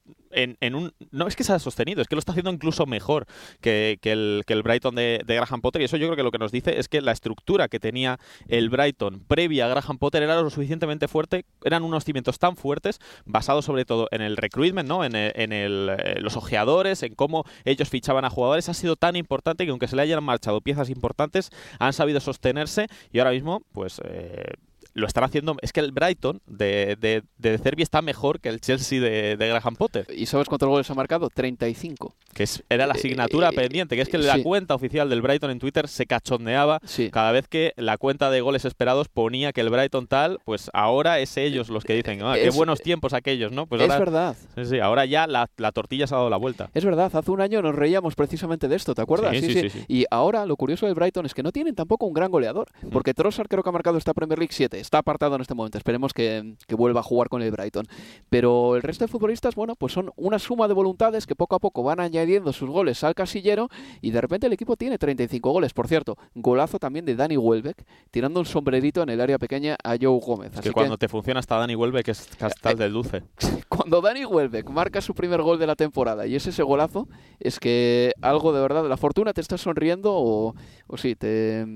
No 1.10 1.26
es 1.26 1.36
que 1.36 1.44
se 1.44 1.52
ha 1.52 1.58
sostenido, 1.58 2.02
es 2.02 2.08
que 2.08 2.14
lo 2.14 2.18
está 2.18 2.32
haciendo 2.32 2.50
incluso 2.50 2.86
mejor 2.86 3.26
que, 3.60 3.98
el, 4.02 4.42
que 4.46 4.52
el 4.52 4.62
Brighton 4.62 4.94
de, 4.94 5.22
Graham 5.26 5.60
Potter. 5.60 5.82
Y 5.82 5.84
eso 5.86 5.96
yo 5.96 6.06
creo 6.06 6.16
que 6.16 6.22
lo 6.22 6.30
que 6.30 6.38
nos 6.38 6.52
dice 6.52 6.78
es 6.78 6.88
que 6.88 7.00
la 7.00 7.12
estructura 7.12 7.68
que 7.68 7.80
tenía 7.80 8.18
el 8.48 8.70
Brighton 8.70 9.20
previa 9.26 9.66
a 9.66 9.68
Graham 9.68 9.98
Potter 9.98 10.22
era 10.22 10.40
lo 10.40 10.50
suficientemente 10.50 11.08
fuerte, 11.08 11.44
eran 11.64 11.82
unos 11.82 12.04
cimientos 12.04 12.38
tan 12.38 12.56
fuertes, 12.56 13.00
basados 13.24 13.64
sobre 13.64 13.84
todo 13.84 14.08
en 14.10 14.20
el 14.20 14.36
recruitment, 14.36 14.88
¿no? 14.88 15.04
en, 15.04 15.14
en 15.14 15.52
eh, 15.52 16.16
los 16.20 16.36
ojeadores, 16.36 17.02
en 17.02 17.14
cómo 17.14 17.44
ellos 17.64 17.88
fichaban 17.88 18.24
a 18.24 18.30
jugadores. 18.30 18.68
Ha 18.68 18.74
sido 18.74 18.96
tan 18.96 19.16
importante 19.16 19.64
que 19.64 19.70
aunque 19.70 19.88
se 19.88 19.96
le 19.96 20.02
hayan 20.02 20.22
marchado 20.22 20.60
piezas 20.60 20.90
importantes, 20.90 21.50
han 21.78 21.92
sabido 21.92 22.20
sostenerse 22.20 22.86
y 23.12 23.18
ahora 23.18 23.30
mismo, 23.30 23.62
pues. 23.72 24.00
Eh, 24.04 24.54
lo 24.94 25.06
están 25.06 25.24
haciendo. 25.24 25.56
Es 25.60 25.72
que 25.72 25.80
el 25.80 25.92
Brighton 25.92 26.40
de, 26.46 26.96
de, 26.98 27.22
de 27.38 27.58
Cervi 27.58 27.82
está 27.82 28.00
mejor 28.02 28.40
que 28.40 28.48
el 28.48 28.60
Chelsea 28.60 29.00
de, 29.00 29.36
de, 29.36 29.48
Graham 29.48 29.76
Potter. 29.76 30.06
¿Y 30.14 30.26
sabes 30.26 30.48
cuántos 30.48 30.68
goles 30.68 30.88
ha 30.90 30.94
marcado? 30.94 31.28
35. 31.28 32.14
Que 32.32 32.44
es, 32.44 32.62
era 32.68 32.86
la 32.86 32.94
asignatura 32.94 33.50
eh, 33.50 33.52
pendiente, 33.52 33.96
que 33.96 34.02
es 34.02 34.08
que 34.08 34.18
la 34.18 34.42
cuenta 34.42 34.74
oficial 34.74 35.08
del 35.10 35.22
Brighton 35.22 35.50
en 35.50 35.58
Twitter 35.58 35.88
se 35.88 36.06
cachondeaba 36.06 36.80
cada 37.10 37.32
vez 37.32 37.48
que 37.48 37.72
la 37.76 37.98
cuenta 37.98 38.30
de 38.30 38.40
goles 38.40 38.64
esperados 38.64 39.08
ponía 39.08 39.52
que 39.52 39.60
el 39.60 39.70
Brighton 39.70 40.06
tal, 40.06 40.38
pues 40.44 40.70
ahora 40.72 41.18
es 41.18 41.36
ellos 41.36 41.68
los 41.68 41.84
que 41.84 41.94
dicen, 41.94 42.20
ah, 42.22 42.34
qué 42.34 42.50
buenos 42.50 42.80
tiempos 42.80 43.12
aquellos, 43.12 43.52
¿no? 43.52 43.66
Pues 43.66 43.82
es 43.82 43.88
verdad. 43.88 44.36
Sí, 44.54 44.64
sí, 44.64 44.80
ahora 44.80 45.04
ya 45.04 45.26
la, 45.26 45.50
la, 45.56 45.72
tortilla 45.72 46.06
se 46.06 46.14
ha 46.14 46.18
dado 46.18 46.30
la 46.30 46.36
vuelta. 46.36 46.70
Es 46.74 46.84
verdad, 46.84 47.14
hace 47.14 47.30
un 47.30 47.40
año 47.40 47.62
nos 47.62 47.74
reíamos 47.74 48.14
precisamente 48.14 48.68
de 48.68 48.76
esto, 48.76 48.94
¿te 48.94 49.02
acuerdas? 49.02 49.36
Sí, 49.36 49.52
sí, 49.52 49.70
sí. 49.70 49.84
Y 49.88 50.04
ahora 50.10 50.46
lo 50.46 50.56
curioso 50.56 50.86
del 50.86 50.94
Brighton 50.94 51.26
es 51.26 51.34
que 51.34 51.42
no 51.42 51.52
tienen 51.52 51.74
tampoco 51.74 52.06
un 52.06 52.14
gran 52.14 52.30
goleador, 52.30 52.68
mm. 52.82 52.90
porque 52.90 53.14
Trossard 53.14 53.48
creo 53.48 53.62
que 53.62 53.68
ha 53.68 53.72
marcado 53.72 53.98
esta 53.98 54.14
Premier 54.14 54.38
League 54.38 54.52
7, 54.52 54.83
está 54.84 54.98
apartado 54.98 55.34
en 55.34 55.40
este 55.40 55.54
momento. 55.54 55.78
Esperemos 55.78 56.12
que, 56.12 56.56
que, 56.66 56.74
vuelva 56.74 57.00
a 57.00 57.02
jugar 57.02 57.28
con 57.28 57.42
el 57.42 57.50
Brighton. 57.50 57.86
Pero 58.28 58.76
el 58.76 58.82
resto 58.82 59.04
de 59.04 59.08
futbolistas, 59.08 59.54
bueno, 59.54 59.74
pues 59.74 59.92
son 59.92 60.12
una 60.16 60.38
suma 60.38 60.68
de 60.68 60.74
voluntades 60.74 61.26
que 61.26 61.34
poco 61.34 61.56
a 61.56 61.58
poco 61.58 61.82
van 61.82 62.00
añadiendo 62.00 62.52
sus 62.52 62.68
goles 62.68 63.02
al 63.04 63.14
casillero 63.14 63.68
y 64.00 64.10
de 64.10 64.20
repente 64.20 64.46
el 64.46 64.52
equipo 64.52 64.76
tiene 64.76 64.98
35 64.98 65.50
goles. 65.50 65.72
Por 65.72 65.88
cierto, 65.88 66.16
golazo 66.34 66.78
también 66.78 67.04
de 67.04 67.16
Dani 67.16 67.36
Welbeck, 67.36 67.84
tirando 68.10 68.40
un 68.40 68.46
sombrerito 68.46 69.02
en 69.02 69.08
el 69.08 69.20
área 69.20 69.38
pequeña 69.38 69.76
a 69.82 69.96
Joe 70.00 70.20
Gómez. 70.20 70.52
Es 70.54 70.60
que 70.60 70.72
cuando 70.72 70.98
te 70.98 71.08
funciona 71.08 71.40
hasta 71.40 71.56
Dani 71.56 71.74
Welbeck 71.74 72.08
es 72.08 72.28
castal 72.36 72.76
del 72.76 72.92
dulce. 72.92 73.22
Cuando 73.68 74.00
Dani 74.00 74.24
Welbeck 74.24 74.70
marca 74.70 75.00
su 75.00 75.14
primer 75.14 75.42
gol 75.42 75.58
de 75.58 75.66
la 75.66 75.74
temporada 75.74 76.26
y 76.26 76.36
es 76.36 76.46
ese 76.46 76.62
golazo, 76.62 77.08
es 77.40 77.58
que 77.58 78.12
algo 78.22 78.52
de 78.52 78.60
verdad, 78.60 78.88
la 78.88 78.96
fortuna 78.96 79.32
te 79.32 79.40
está 79.40 79.58
sonriendo 79.58 80.12
o, 80.14 80.54
o 80.86 80.96
sí, 80.96 81.16
te, 81.16 81.66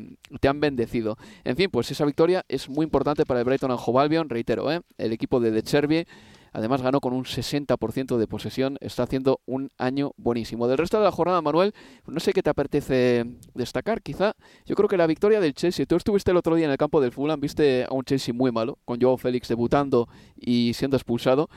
te 0.41 0.49
han 0.49 0.61
bendecido. 0.61 1.17
En 1.45 1.57
fin, 1.57 1.69
pues 1.71 1.91
esa 1.91 2.05
victoria 2.05 2.45
es 2.49 2.69
muy 2.69 2.85
importante 2.85 2.98
para 3.27 3.41
el 3.41 3.45
Brighton 3.45 3.71
and 3.71 3.81
Hove 3.85 4.25
reitero, 4.29 4.71
¿eh? 4.73 4.81
el 4.97 5.13
equipo 5.13 5.41
de 5.41 5.51
De 5.51 5.63
Cherby 5.63 6.07
Además 6.53 6.83
ganó 6.83 7.01
con 7.01 7.13
un 7.13 7.25
60% 7.25 8.17
de 8.17 8.27
posesión. 8.27 8.79
Está 8.81 9.05
haciendo 9.05 9.41
un 9.47 9.71
año 9.79 10.13
buenísimo. 10.17 10.67
Del 10.67 10.79
resto 10.79 10.99
de 10.99 11.05
la 11.05 11.13
jornada, 11.13 11.43
Manuel, 11.43 11.75
no 12.07 12.21
sé 12.21 12.33
qué 12.33 12.43
te 12.43 12.51
apetece 12.51 13.25
destacar. 13.55 14.03
Quizá 14.03 14.35
yo 14.67 14.75
creo 14.75 14.89
que 14.89 14.97
la 14.97 15.07
victoria 15.07 15.41
del 15.41 15.55
Chelsea. 15.55 15.87
Tú 15.87 15.97
estuviste 15.97 16.31
el 16.31 16.37
otro 16.37 16.55
día 16.55 16.67
en 16.67 16.73
el 16.73 16.79
campo 16.79 17.01
del 17.01 17.13
Fulham, 17.13 17.41
viste 17.41 17.85
a 17.85 17.95
un 17.95 18.05
Chelsea 18.05 18.35
muy 18.35 18.51
malo, 18.51 18.79
con 18.85 19.01
Joao 19.01 19.17
Félix 19.17 19.49
debutando 19.49 20.09
y 20.37 20.73
siendo 20.75 20.97
expulsado 20.97 21.49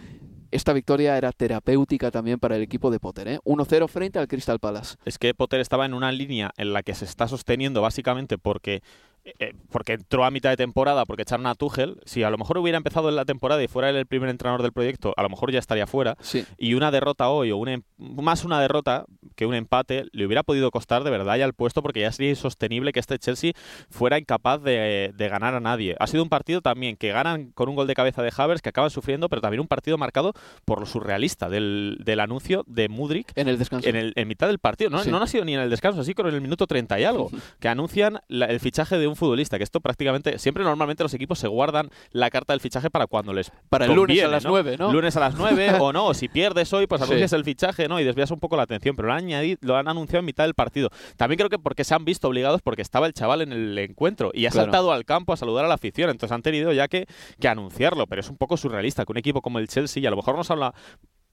esta 0.51 0.73
victoria 0.73 1.17
era 1.17 1.31
terapéutica 1.31 2.11
también 2.11 2.37
para 2.37 2.57
el 2.57 2.61
equipo 2.61 2.91
de 2.91 2.99
Potter. 2.99 3.27
¿eh? 3.27 3.39
1-0 3.45 3.87
frente 3.87 4.19
al 4.19 4.27
Crystal 4.27 4.59
Palace. 4.59 4.97
Es 5.05 5.17
que 5.17 5.33
Potter 5.33 5.61
estaba 5.61 5.85
en 5.85 5.93
una 5.93 6.11
línea 6.11 6.51
en 6.57 6.73
la 6.73 6.83
que 6.83 6.93
se 6.93 7.05
está 7.05 7.29
sosteniendo 7.29 7.81
básicamente 7.81 8.37
porque 8.37 8.83
eh, 9.23 9.53
porque 9.71 9.93
entró 9.93 10.25
a 10.25 10.31
mitad 10.31 10.49
de 10.49 10.57
temporada 10.57 11.05
porque 11.05 11.21
echaron 11.21 11.45
a 11.45 11.53
Tuchel, 11.53 11.99
si 12.05 12.23
a 12.23 12.31
lo 12.31 12.39
mejor 12.39 12.57
hubiera 12.57 12.77
empezado 12.77 13.07
en 13.09 13.15
la 13.15 13.23
temporada 13.23 13.61
y 13.61 13.67
fuera 13.67 13.89
él 13.89 13.95
el 13.95 14.07
primer 14.07 14.29
entrenador 14.29 14.63
del 14.63 14.71
proyecto, 14.71 15.13
a 15.15 15.21
lo 15.21 15.29
mejor 15.29 15.51
ya 15.51 15.59
estaría 15.59 15.85
fuera. 15.85 16.17
Y 16.57 16.73
una 16.73 16.89
derrota 16.89 17.29
hoy, 17.29 17.51
o 17.51 17.57
una, 17.57 17.73
em, 17.73 17.83
más 17.99 18.43
una 18.45 18.59
derrota 18.59 19.05
que 19.35 19.45
un 19.45 19.53
empate, 19.53 20.05
le 20.11 20.25
hubiera 20.25 20.41
podido 20.41 20.71
costar 20.71 21.03
de 21.03 21.11
verdad 21.11 21.37
ya 21.37 21.45
el 21.45 21.53
puesto 21.53 21.83
porque 21.83 22.01
ya 22.01 22.11
sería 22.11 22.31
insostenible 22.31 22.91
que 22.93 22.99
este 22.99 23.19
Chelsea 23.19 23.53
fuera 23.91 24.17
incapaz 24.17 24.61
de, 24.63 25.13
ganar 25.17 25.53
a 25.53 25.59
nadie. 25.59 25.95
Ha 25.99 26.07
sido 26.07 26.23
un 26.23 26.29
partido 26.29 26.61
también 26.61 26.97
que 26.97 27.11
ganan 27.11 27.51
con 27.51 27.69
un 27.69 27.75
gol 27.75 27.87
de 27.87 27.93
cabeza 27.93 28.23
de 28.23 28.33
Havers, 28.35 28.61
que 28.61 28.69
acaban 28.69 28.89
sufriendo, 28.89 29.29
pero 29.29 29.41
también 29.41 29.61
un 29.61 29.67
partido 29.67 29.97
marcado 29.97 30.33
por 30.65 30.79
lo 30.79 30.85
surrealista 30.85 31.47
del, 31.47 32.19
anuncio 32.19 32.63
de 32.67 32.89
Mudrik 32.89 33.31
en 33.35 33.47
el 33.47 33.59
descanso. 33.59 33.87
En, 33.87 33.95
el, 33.95 34.13
en 34.15 34.27
mitad 34.27 34.47
del 34.47 34.59
partido. 34.59 34.89
No, 34.89 35.03
no 35.05 35.17
ha 35.17 35.27
sido 35.27 35.45
ni 35.45 35.53
en 35.53 35.61
el 35.61 35.69
descanso, 35.69 36.01
así 36.01 36.13
como 36.13 36.29
en 36.29 36.35
el 36.35 36.41
minuto 36.41 36.65
30 36.65 36.99
y 36.99 37.03
algo, 37.03 37.29
que 37.59 37.67
anuncian 37.67 38.19
el 38.29 38.59
fichaje 38.59 38.97
de 38.97 39.10
un 39.11 39.15
futbolista, 39.15 39.57
que 39.57 39.63
esto 39.63 39.79
prácticamente, 39.79 40.39
siempre 40.39 40.63
normalmente 40.63 41.03
los 41.03 41.13
equipos 41.13 41.39
se 41.39 41.47
guardan 41.47 41.89
la 42.11 42.29
carta 42.29 42.53
del 42.53 42.59
fichaje 42.59 42.89
para 42.89 43.07
cuando 43.07 43.33
les 43.33 43.51
Para 43.69 43.85
el 43.85 43.93
lunes 43.93 44.23
a 44.23 44.27
las 44.27 44.45
9, 44.45 44.77
¿no? 44.77 44.91
Lunes 44.91 45.15
a 45.15 45.19
las 45.19 45.35
9 45.35 45.77
o 45.79 45.93
no, 45.93 46.13
si 46.13 46.27
pierdes 46.27 46.71
hoy, 46.73 46.87
pues 46.87 47.01
anuncias 47.01 47.33
el 47.33 47.43
fichaje, 47.43 47.87
¿no? 47.87 47.99
Y 47.99 48.03
desvías 48.03 48.31
un 48.31 48.39
poco 48.39 48.57
la 48.57 48.63
atención, 48.63 48.95
pero 48.95 49.09
lo 49.09 49.13
han, 49.13 49.27
lo 49.61 49.77
han 49.77 49.87
anunciado 49.87 50.19
en 50.19 50.25
mitad 50.25 50.45
del 50.45 50.53
partido. 50.53 50.89
También 51.17 51.37
creo 51.37 51.49
que 51.49 51.59
porque 51.59 51.83
se 51.83 51.93
han 51.93 52.05
visto 52.05 52.27
obligados 52.27 52.61
porque 52.61 52.81
estaba 52.81 53.07
el 53.07 53.13
chaval 53.13 53.41
en 53.41 53.51
el 53.51 53.77
encuentro 53.77 54.31
y 54.33 54.45
ha 54.45 54.51
saltado 54.51 54.91
al 54.91 55.05
campo 55.05 55.33
a 55.33 55.37
saludar 55.37 55.65
a 55.65 55.67
la 55.67 55.75
afición, 55.75 56.09
entonces 56.09 56.33
han 56.33 56.41
tenido 56.41 56.71
ya 56.73 56.87
que, 56.87 57.07
que 57.39 57.47
anunciarlo, 57.47 58.07
pero 58.07 58.21
es 58.21 58.29
un 58.29 58.37
poco 58.37 58.57
surrealista 58.57 59.05
que 59.05 59.11
un 59.11 59.17
equipo 59.17 59.41
como 59.41 59.59
el 59.59 59.67
Chelsea, 59.67 60.01
y 60.01 60.05
a 60.05 60.09
lo 60.09 60.15
mejor 60.15 60.35
nos 60.35 60.49
habla 60.51 60.73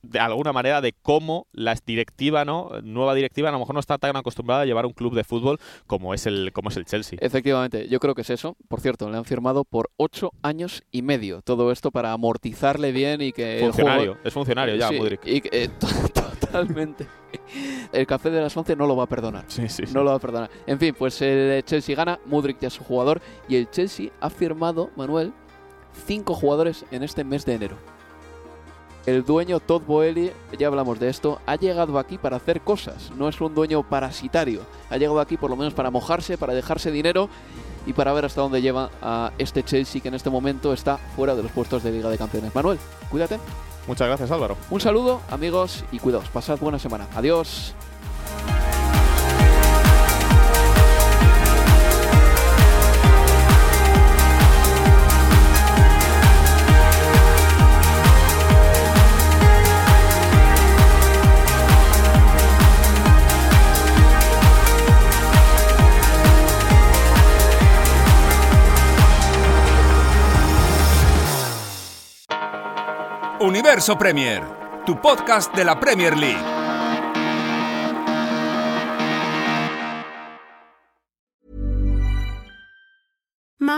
de 0.03 0.19
alguna 0.19 0.53
manera 0.53 0.81
de 0.81 0.93
cómo 0.93 1.47
la 1.53 1.77
directiva, 1.85 2.45
¿no? 2.45 2.71
Nueva 2.83 3.15
directiva 3.15 3.49
a 3.49 3.53
lo 3.53 3.59
mejor 3.59 3.75
no 3.75 3.81
está 3.81 3.99
tan 3.99 4.17
acostumbrada 4.17 4.63
a 4.63 4.65
llevar 4.65 4.87
un 4.87 4.93
club 4.93 5.15
de 5.15 5.25
fútbol 5.25 5.59
como 5.87 6.15
es 6.15 6.27
el 6.27 6.53
como 6.53 6.71
es 6.71 6.77
el 6.77 6.85
Chelsea. 6.85 7.19
Efectivamente, 7.21 7.89
yo 7.89 8.01
creo 8.01 8.15
que 8.15 8.23
es 8.23 8.31
eso. 8.31 8.57
Por 8.69 8.81
cierto, 8.81 9.11
le 9.11 9.17
han 9.17 9.25
firmado 9.25 9.65
por 9.65 9.91
ocho 9.97 10.33
años 10.43 10.83
y 10.91 11.03
medio 11.03 11.43
todo 11.43 11.73
esto 11.73 11.91
para 11.91 12.13
amortizarle 12.13 12.93
bien 12.93 13.21
y 13.21 13.33
que 13.33 13.59
funcionario, 13.61 14.13
el 14.23 14.27
es 14.27 14.35
funcionario 14.35 14.77
ya, 14.77 14.89
sí, 14.89 14.99
Y 15.25 15.43
eh, 15.51 15.69
totalmente. 16.41 17.07
El 17.93 18.07
café 18.07 18.31
de 18.31 18.41
las 18.41 18.57
11 18.57 18.77
no 18.77 18.87
lo 18.87 18.97
va 18.97 19.05
a 19.05 19.09
perdonar. 19.09 19.45
Sí, 19.49 19.69
sí, 19.69 19.83
No 19.93 20.03
lo 20.03 20.11
va 20.11 20.17
a 20.17 20.21
perdonar. 20.21 20.51
En 20.67 20.79
fin, 20.79 20.95
pues 20.99 21.21
el 21.23 21.63
Chelsea 21.65 21.95
gana, 21.95 22.19
Mudrik 22.27 22.59
ya 22.61 22.69
es 22.69 22.75
su 22.75 22.85
jugador 22.85 23.21
y 23.49 23.57
el 23.57 23.71
Chelsea 23.71 24.11
ha 24.21 24.31
firmado, 24.31 24.91
Manuel, 24.97 25.33
cinco 26.07 26.35
jugadores 26.35 26.85
en 26.91 27.03
este 27.03 27.25
mes 27.25 27.45
de 27.45 27.55
enero 27.55 27.98
el 29.09 29.25
dueño 29.25 29.59
Todd 29.59 29.83
Boehly, 29.87 30.33
ya 30.59 30.66
hablamos 30.66 31.01
de 31.01 31.09
esto, 31.09 31.40
ha 31.47 31.57
llegado 31.57 31.99
aquí 31.99 32.18
para 32.18 32.37
hacer 32.37 32.61
cosas, 32.61 33.11
no 33.16 33.29
es 33.29 33.40
un 33.40 33.55
dueño 33.55 33.83
parasitario, 33.83 34.62
ha 34.90 34.99
llegado 34.99 35.21
aquí 35.21 35.38
por 35.38 35.49
lo 35.49 35.57
menos 35.57 35.73
para 35.73 35.90
mojarse, 35.90 36.37
para 36.37 36.53
dejarse 36.53 36.90
dinero 36.90 37.31
y 37.87 37.94
para 37.94 38.12
ver 38.12 38.27
hasta 38.27 38.42
dónde 38.42 38.61
lleva 38.61 38.90
a 39.01 39.33
este 39.38 39.62
Chelsea 39.62 40.03
que 40.03 40.09
en 40.09 40.14
este 40.14 40.29
momento 40.29 40.75
está 40.75 40.99
fuera 41.16 41.35
de 41.35 41.42
los 41.42 41.53
puestos 41.53 41.83
de 41.83 41.92
Liga 41.92 42.11
de 42.11 42.18
Campeones. 42.18 42.55
Manuel, 42.55 42.79
cuídate. 43.11 43.38
Muchas 43.87 44.09
gracias 44.09 44.31
Álvaro. 44.31 44.59
Un 44.68 44.81
saludo 44.81 45.23
amigos 45.31 45.85
y 45.90 45.99
cuidaos, 45.99 46.29
pasad 46.29 46.59
buena 46.59 46.79
semana. 46.79 47.07
Adiós. 47.14 47.75
Universo 73.69 73.99
Premier, 73.99 74.41
tu 74.87 74.97
podcast 74.97 75.55
de 75.55 75.63
la 75.63 75.75
Premier 75.79 76.17
League. 76.17 76.58